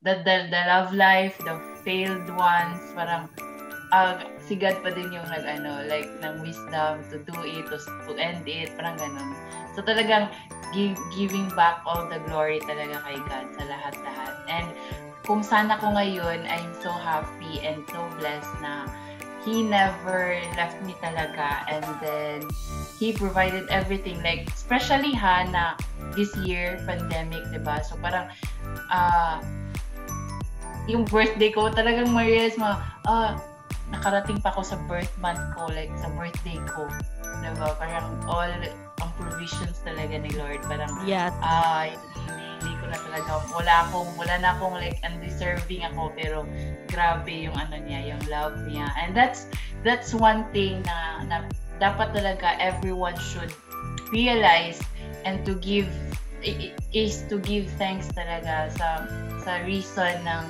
the, 0.02 0.22
the, 0.22 0.46
the 0.50 0.62
love 0.66 0.94
life, 0.94 1.38
the 1.38 1.58
failed 1.82 2.28
ones, 2.36 2.80
parang 2.94 3.28
ah, 3.92 4.20
si 4.46 4.54
God 4.54 4.78
pa 4.82 4.94
din 4.94 5.10
yung 5.10 5.26
nag 5.26 5.44
ano, 5.44 5.82
like 5.88 6.08
ng 6.22 6.38
wisdom 6.44 7.02
to 7.10 7.18
do 7.26 7.36
it, 7.42 7.66
to, 7.72 7.78
to 8.06 8.12
end 8.14 8.46
it, 8.46 8.70
parang 8.78 8.94
ganun. 9.00 9.34
So 9.74 9.82
talagang 9.82 10.30
give, 10.74 10.98
giving 11.16 11.48
back 11.58 11.82
all 11.82 12.06
the 12.06 12.22
glory 12.30 12.60
talaga 12.62 13.02
kay 13.02 13.18
God 13.26 13.46
sa 13.58 13.62
lahat-lahat. 13.66 14.34
And 14.46 14.68
kung 15.26 15.42
sana 15.42 15.76
ko 15.82 15.90
ngayon, 15.92 16.46
I'm 16.46 16.72
so 16.78 16.92
happy 16.94 17.60
and 17.66 17.82
so 17.90 18.00
blessed 18.22 18.54
na 18.62 18.86
He 19.46 19.64
never 19.64 20.36
left 20.58 20.76
me 20.84 20.92
talaga 21.00 21.64
and 21.70 21.86
then 22.04 22.38
He 23.00 23.14
provided 23.16 23.70
everything 23.70 24.20
like 24.20 24.44
especially 24.50 25.14
ha 25.14 25.46
na 25.48 25.78
this 26.12 26.34
year 26.42 26.76
pandemic 26.84 27.46
'di 27.48 27.62
ba 27.62 27.80
so 27.80 27.96
parang 28.02 28.28
ah 28.92 29.40
yung 30.88 31.04
birthday 31.04 31.52
ko, 31.52 31.68
talagang 31.68 32.10
ma-realize 32.10 32.56
mo, 32.56 32.74
ah, 33.06 33.36
nakarating 33.92 34.40
pa 34.40 34.52
ako 34.52 34.64
sa 34.64 34.76
birth 34.88 35.12
month 35.20 35.40
ko, 35.56 35.68
like 35.72 35.92
sa 36.00 36.08
birthday 36.16 36.56
ko. 36.68 36.88
Diba? 37.44 37.76
Parang 37.78 38.18
all 38.26 38.50
ang 38.98 39.10
provisions 39.14 39.78
talaga 39.84 40.18
ni 40.18 40.32
Lord. 40.34 40.64
Parang, 40.66 40.90
Yeah. 41.06 41.30
ah, 41.44 41.86
hindi, 41.86 42.44
hindi 42.58 42.72
ko 42.82 42.84
na 42.90 42.98
talaga, 42.98 43.30
wala 43.54 43.74
akong, 43.86 44.10
wala 44.18 44.34
na 44.40 44.48
akong 44.56 44.74
like 44.80 44.98
undeserving 45.06 45.86
ako, 45.86 46.10
pero 46.16 46.42
grabe 46.90 47.46
yung 47.46 47.54
ano 47.54 47.78
niya, 47.78 48.16
yung 48.16 48.22
love 48.26 48.56
niya. 48.66 48.90
And 48.98 49.14
that's, 49.14 49.46
that's 49.86 50.10
one 50.16 50.48
thing 50.50 50.82
na, 50.88 51.22
na 51.28 51.36
dapat 51.78 52.10
talaga 52.10 52.58
everyone 52.58 53.14
should 53.22 53.54
realize 54.10 54.82
and 55.22 55.46
to 55.46 55.54
give 55.62 55.86
is 56.94 57.26
to 57.26 57.38
give 57.42 57.66
thanks 57.78 58.06
talaga 58.14 58.70
sa 58.74 59.06
sa 59.42 59.58
reason 59.66 60.14
ng 60.22 60.44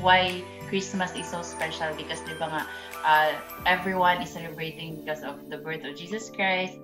why 0.00 0.42
Christmas 0.68 1.14
is 1.14 1.26
so 1.26 1.42
special 1.42 1.94
because 1.94 2.20
di 2.26 2.34
ba 2.36 2.50
nga 2.50 2.62
uh, 3.06 3.30
everyone 3.64 4.18
is 4.20 4.34
celebrating 4.34 4.98
because 4.98 5.22
of 5.22 5.38
the 5.48 5.58
birth 5.58 5.86
of 5.86 5.94
Jesus 5.94 6.28
Christ. 6.34 6.76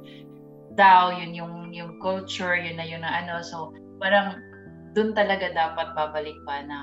Daw 0.79 1.13
yun 1.13 1.37
yung 1.37 1.55
yung 1.75 2.01
culture 2.01 2.57
yun 2.57 2.79
na 2.79 2.87
yun 2.87 3.03
na 3.03 3.13
ano. 3.13 3.43
So 3.45 3.75
parang 3.99 4.39
dun 4.95 5.13
talaga 5.13 5.53
dapat 5.53 5.93
babalik 5.99 6.39
pa 6.47 6.63
na 6.65 6.79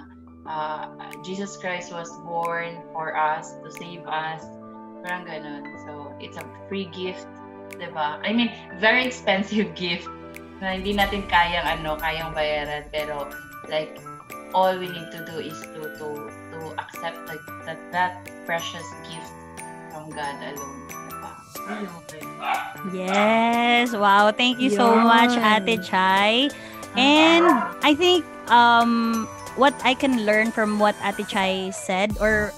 uh, 0.45 0.83
Jesus 1.23 1.57
Christ 1.57 1.89
was 1.95 2.11
born 2.27 2.83
for 2.91 3.15
us 3.15 3.55
to 3.63 3.67
save 3.71 4.05
us. 4.05 4.43
Parang 5.01 5.25
ganun. 5.25 5.63
So 5.87 6.13
it's 6.19 6.37
a 6.37 6.45
free 6.67 6.91
gift 6.91 7.25
diba 7.79 8.19
I 8.25 8.35
mean 8.35 8.51
very 8.77 9.07
expensive 9.07 9.71
gift 9.79 10.05
na 10.59 10.75
hindi 10.75 10.91
natin 10.91 11.23
kayang 11.31 11.79
ano 11.79 11.95
kayang 11.95 12.35
bayaran. 12.35 12.83
Pero 12.91 13.31
like 13.71 13.95
all 14.53 14.73
we 14.77 14.87
need 14.89 15.09
to 15.11 15.21
do 15.25 15.37
is 15.39 15.57
to 15.75 15.81
to 15.99 16.07
to 16.53 16.59
accept 16.77 17.17
that 17.27 17.41
that, 17.65 17.79
that 17.91 18.11
precious 18.45 18.85
gift 19.05 19.31
from 19.93 20.09
God 20.09 20.35
alone 20.41 20.89
diba. 22.09 22.53
Yes. 22.93 23.93
Wow. 23.93 24.31
Thank 24.31 24.59
you 24.59 24.69
so 24.69 24.95
much. 24.95 25.35
Ate 25.37 25.81
Chai. 25.81 26.49
And 26.97 27.45
I 27.85 27.93
think 27.93 28.25
um 28.49 29.25
what 29.55 29.75
I 29.85 29.93
can 29.93 30.25
learn 30.25 30.51
from 30.51 30.79
what 30.79 30.95
Ate 31.03 31.25
Chai 31.27 31.69
said 31.69 32.17
or 32.17 32.53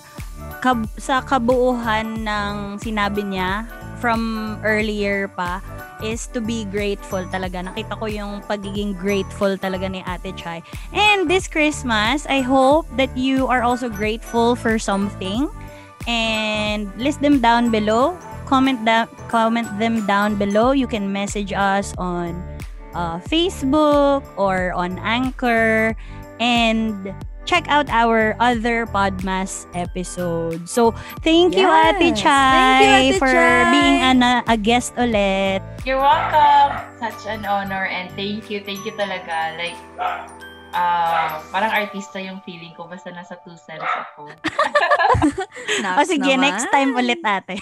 kab- 0.64 0.90
sa 0.96 1.22
kabuuhan 1.22 2.24
ng 2.24 2.54
sinabi 2.80 3.26
niya 3.28 3.68
from 4.00 4.58
earlier 4.66 5.30
pa 5.30 5.62
is 6.04 6.28
to 6.36 6.42
be 6.42 6.66
grateful 6.66 7.24
talaga. 7.30 7.66
Nakita 7.66 7.98
ko 7.98 8.06
yung 8.06 8.42
pagiging 8.46 8.98
grateful 8.98 9.58
talaga 9.58 9.90
ni 9.90 10.04
Ate 10.06 10.36
Chai. 10.36 10.62
And 10.94 11.30
this 11.30 11.48
Christmas, 11.48 12.26
I 12.28 12.42
hope 12.42 12.86
that 12.98 13.14
you 13.16 13.48
are 13.48 13.64
also 13.64 13.90
grateful 13.90 14.58
for 14.58 14.78
something 14.78 15.50
and 16.08 16.90
list 16.98 17.22
them 17.22 17.40
down 17.40 17.70
below. 17.70 18.18
Comment 18.50 18.84
down 18.84 19.08
comment 19.32 19.70
them 19.80 20.04
down 20.06 20.36
below. 20.36 20.76
You 20.76 20.86
can 20.86 21.08
message 21.14 21.56
us 21.56 21.96
on 21.96 22.36
uh, 22.94 23.24
Facebook 23.24 24.28
or 24.36 24.76
on 24.76 25.00
Anchor 25.00 25.96
and 26.42 27.16
check 27.46 27.68
out 27.68 27.90
our 27.90 28.36
other 28.40 28.86
Podmas 28.88 29.66
episodes. 29.74 30.72
So, 30.72 30.92
thank 31.24 31.56
you 31.56 31.68
Ate 31.68 32.14
Yes. 32.14 32.22
Chai 32.22 32.52
Thank 32.52 32.82
you, 32.82 32.92
Ate 33.16 33.20
for 33.20 33.32
Chai. 33.32 33.72
being 33.72 33.98
an, 34.02 34.22
a 34.48 34.58
guest 34.58 34.96
ulit. 34.96 35.62
You're 35.86 36.02
welcome. 36.02 36.78
Such 37.02 37.26
an 37.28 37.46
honor 37.46 37.86
and 37.90 38.12
thank 38.14 38.50
you. 38.50 38.62
Thank 38.62 38.86
you 38.86 38.94
talaga. 38.94 39.58
Like, 39.58 39.80
uh, 40.74 41.42
parang 41.52 41.72
artista 41.72 42.22
yung 42.22 42.40
feeling 42.46 42.72
ko 42.78 42.88
basta 42.88 43.12
nasa 43.12 43.36
two 43.44 43.58
cents 43.58 43.86
ako. 43.86 44.30
O 45.98 46.04
sige, 46.06 46.38
next 46.38 46.70
time 46.72 46.94
ulit 46.96 47.22
ate. 47.26 47.58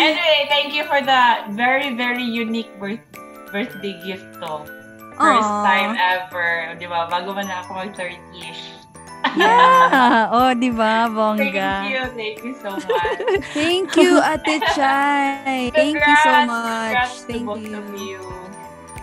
anyway, 0.00 0.48
thank 0.48 0.72
you 0.72 0.84
for 0.88 1.00
the 1.00 1.22
very, 1.54 1.94
very 1.94 2.24
unique 2.24 2.70
birth 2.80 3.02
birthday 3.52 3.94
gift 4.04 4.26
to. 4.40 4.79
First 5.20 5.44
Aw. 5.44 5.64
time 5.68 5.92
ever. 6.00 6.50
Di 6.80 6.86
ba? 6.88 7.04
Bago 7.06 7.36
man 7.36 7.44
ako 7.44 7.76
mag-30ish. 7.76 8.80
Yeah. 9.36 10.32
oh, 10.32 10.50
di 10.56 10.72
ba? 10.72 11.04
Thank 11.04 11.52
Bongga. 11.52 11.72
you. 11.86 12.00
Thank 12.16 12.38
you 12.40 12.54
so 12.56 12.72
much. 12.72 13.20
Thank 13.52 13.92
you, 14.00 14.16
Ate 14.16 14.64
Chai. 14.72 15.68
Thank 15.76 16.00
you 16.00 16.16
so 16.24 16.32
much. 16.48 16.96
Congrats 16.96 17.20
to 17.20 17.26
Thank 17.28 17.44
both 17.44 17.60
you. 17.60 17.76
of 17.76 17.86
you. 18.00 18.20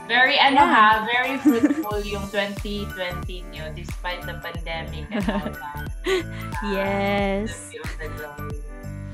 Very, 0.09 0.39
ano 0.39 0.63
Yeah. 0.63 0.73
ha, 0.73 0.87
very 1.05 1.35
fruitful 1.37 1.99
yung 2.01 2.25
2020 2.33 3.43
nyo 3.53 3.69
despite 3.75 4.23
the 4.25 4.39
pandemic 4.41 5.05
and 5.11 5.21
all 5.29 5.51
that. 5.53 5.85
Yes. 6.65 7.75
To. 7.75 7.83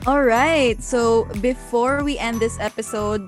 All 0.06 0.24
right. 0.24 0.78
So 0.80 1.26
before 1.42 2.06
we 2.06 2.16
end 2.16 2.40
this 2.40 2.56
episode, 2.62 3.28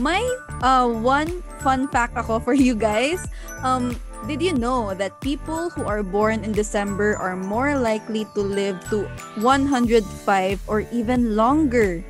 my 0.00 0.24
uh 0.64 0.88
one 0.88 1.44
fun 1.60 1.86
fact 1.92 2.16
ako 2.16 2.40
for 2.40 2.56
you 2.56 2.74
guys. 2.74 3.28
Um 3.62 3.94
did 4.26 4.40
you 4.40 4.52
know 4.52 4.92
that 4.96 5.20
people 5.20 5.70
who 5.70 5.84
are 5.84 6.02
born 6.02 6.44
in 6.44 6.52
December 6.52 7.16
are 7.16 7.36
more 7.36 7.76
likely 7.76 8.28
to 8.36 8.40
live 8.40 8.80
to 8.92 9.08
105 9.40 10.00
or 10.68 10.84
even 10.92 11.36
longer? 11.36 12.04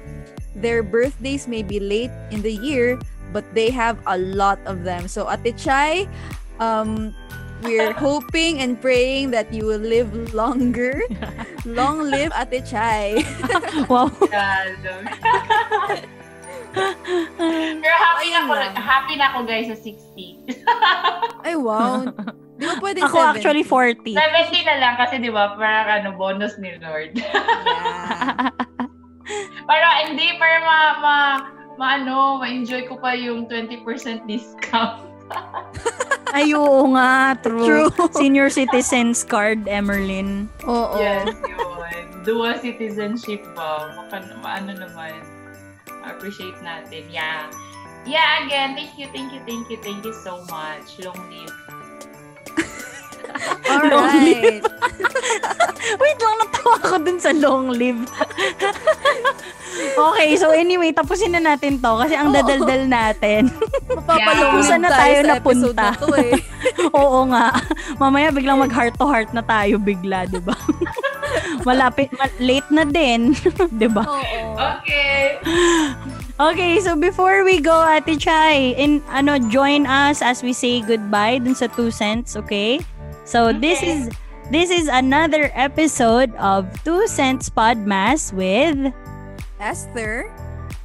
Their 0.55 0.83
birthdays 0.83 1.47
may 1.47 1.63
be 1.63 1.79
late 1.79 2.11
in 2.31 2.43
the 2.43 2.51
year, 2.51 2.99
but 3.33 3.47
they 3.55 3.71
have 3.71 3.99
a 4.07 4.19
lot 4.19 4.59
of 4.67 4.83
them. 4.83 5.07
So 5.07 5.31
Ate 5.31 5.55
Chai, 5.59 6.07
um 6.59 7.15
we're 7.63 7.93
hoping 8.07 8.63
and 8.63 8.81
praying 8.81 9.31
that 9.35 9.53
you 9.53 9.67
will 9.67 9.83
live 9.83 10.11
longer. 10.33 11.03
Long 11.69 12.09
live 12.09 12.33
Ate 12.33 12.65
Chai. 12.65 13.21
Wow. 13.87 14.11
Pero 17.83 17.97
happy 17.97 18.27
na 18.31 18.39
Ayun 18.41 18.47
ako, 18.47 18.55
lang. 18.55 18.75
happy 18.77 19.15
na 19.19 19.27
ako 19.33 19.39
guys 19.47 19.69
sa 19.69 19.77
60. 19.79 20.55
Ay, 21.47 21.55
wow. 21.59 22.07
Di 22.61 22.65
ba 22.69 22.75
pwede 22.79 23.01
Ako 23.03 23.17
actually 23.19 23.65
40. 23.65 24.15
70 24.15 24.69
na 24.69 24.75
lang 24.79 24.95
kasi 25.01 25.17
di 25.19 25.33
ba 25.33 25.57
parang 25.57 26.05
ano, 26.05 26.09
bonus 26.15 26.55
ni 26.61 26.77
Lord. 26.79 27.17
Yeah. 27.17 28.53
para 29.71 29.87
hindi, 30.05 30.37
para 30.37 30.59
ma, 30.63 30.79
ma, 31.01 31.17
ma 31.81 31.87
ano, 31.97 32.39
ma-enjoy 32.39 32.87
ko 32.87 33.01
pa 33.01 33.17
yung 33.17 33.49
20% 33.49 34.29
discount. 34.29 35.09
Ay, 36.31 36.55
oo 36.55 36.87
nga. 36.95 37.35
True. 37.43 37.91
True. 37.91 38.11
Senior 38.15 38.51
Citizens 38.51 39.27
Card, 39.27 39.67
Emerlyn. 39.67 40.47
Oo. 40.67 40.99
Yes, 40.99 41.35
yun. 41.47 41.67
Dual 42.21 42.61
citizenship 42.61 43.41
ba? 43.57 43.89
Maka, 43.97 44.21
ano 44.45 44.73
naman. 44.77 45.40
Appreciate 46.17 46.59
natin. 46.61 47.07
Yeah. 47.11 47.51
Yeah, 48.09 48.47
again, 48.47 48.73
thank 48.73 48.97
you, 48.97 49.07
thank 49.13 49.29
you, 49.33 49.41
thank 49.45 49.69
you, 49.69 49.79
thank 49.85 50.01
you 50.09 50.17
so 50.25 50.41
much. 50.49 50.97
Long 51.05 51.21
live. 51.29 51.53
Long 53.69 54.09
Alright. 54.09 54.65
Wait 56.03 56.19
lang, 56.21 56.37
natawa 56.41 56.75
ako 56.81 56.97
dun 57.05 57.19
sa 57.21 57.33
long 57.37 57.73
live. 57.73 58.01
okay, 60.11 60.31
so 60.37 60.53
anyway, 60.53 60.93
tapusin 60.93 61.33
na 61.35 61.43
natin 61.43 61.81
to 61.81 61.93
kasi 62.01 62.15
ang 62.17 62.33
dadaldal 62.33 62.85
natin. 62.89 63.49
Saan 64.65 64.85
na 64.85 64.91
tayo 64.93 65.15
tayo 65.15 65.17
sa 65.25 65.37
episode 65.41 65.77
napunta? 65.77 65.89
na 65.93 66.01
to 66.01 66.09
eh. 66.21 66.33
Oo 66.93 67.21
nga. 67.33 67.47
Mamaya 67.97 68.29
biglang 68.33 68.61
mag 68.61 68.73
heart 68.73 68.95
to 68.97 69.07
heart 69.07 69.31
na 69.33 69.43
tayo 69.45 69.81
bigla, 69.81 70.29
'di 70.29 70.41
ba? 70.43 70.57
Malapit, 71.63 72.09
ma- 72.15 72.33
late 72.39 72.67
na 72.71 72.85
din, 72.85 73.35
'di 73.79 73.89
ba? 73.91 74.05
Oo. 74.05 74.41
Okay. 74.81 75.39
Okay, 76.41 76.81
so 76.81 76.97
before 76.97 77.45
we 77.45 77.61
go, 77.61 77.85
Ate 77.85 78.17
Chai, 78.17 78.73
in 78.73 79.05
ano 79.13 79.37
join 79.53 79.85
us 79.85 80.25
as 80.25 80.41
we 80.41 80.57
say 80.57 80.81
goodbye 80.81 81.37
dun 81.37 81.53
sa 81.53 81.69
2 81.69 81.93
cents, 81.93 82.33
okay? 82.33 82.81
So 83.29 83.53
this 83.53 83.79
Okay. 83.85 83.93
is 83.93 84.01
this 84.49 84.69
is 84.73 84.89
another 84.89 85.53
episode 85.53 86.33
of 86.41 86.65
2 86.83 87.07
cents 87.07 87.53
Podmas 87.53 88.33
with 88.33 88.89
Esther. 89.61 90.33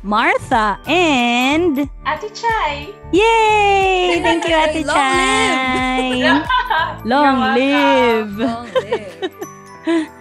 Martha 0.06 0.78
and 0.86 1.89
Ate 2.06 2.30
Chai. 2.30 2.93
Yay! 3.10 4.22
Thank 4.22 4.46
you, 4.46 4.54
Ate 4.54 4.86
Long 4.86 4.93
Chai. 4.93 5.18
live! 6.22 6.41
Long 7.10 7.38
live. 7.58 8.30
Long 8.38 8.68
live. 8.70 10.14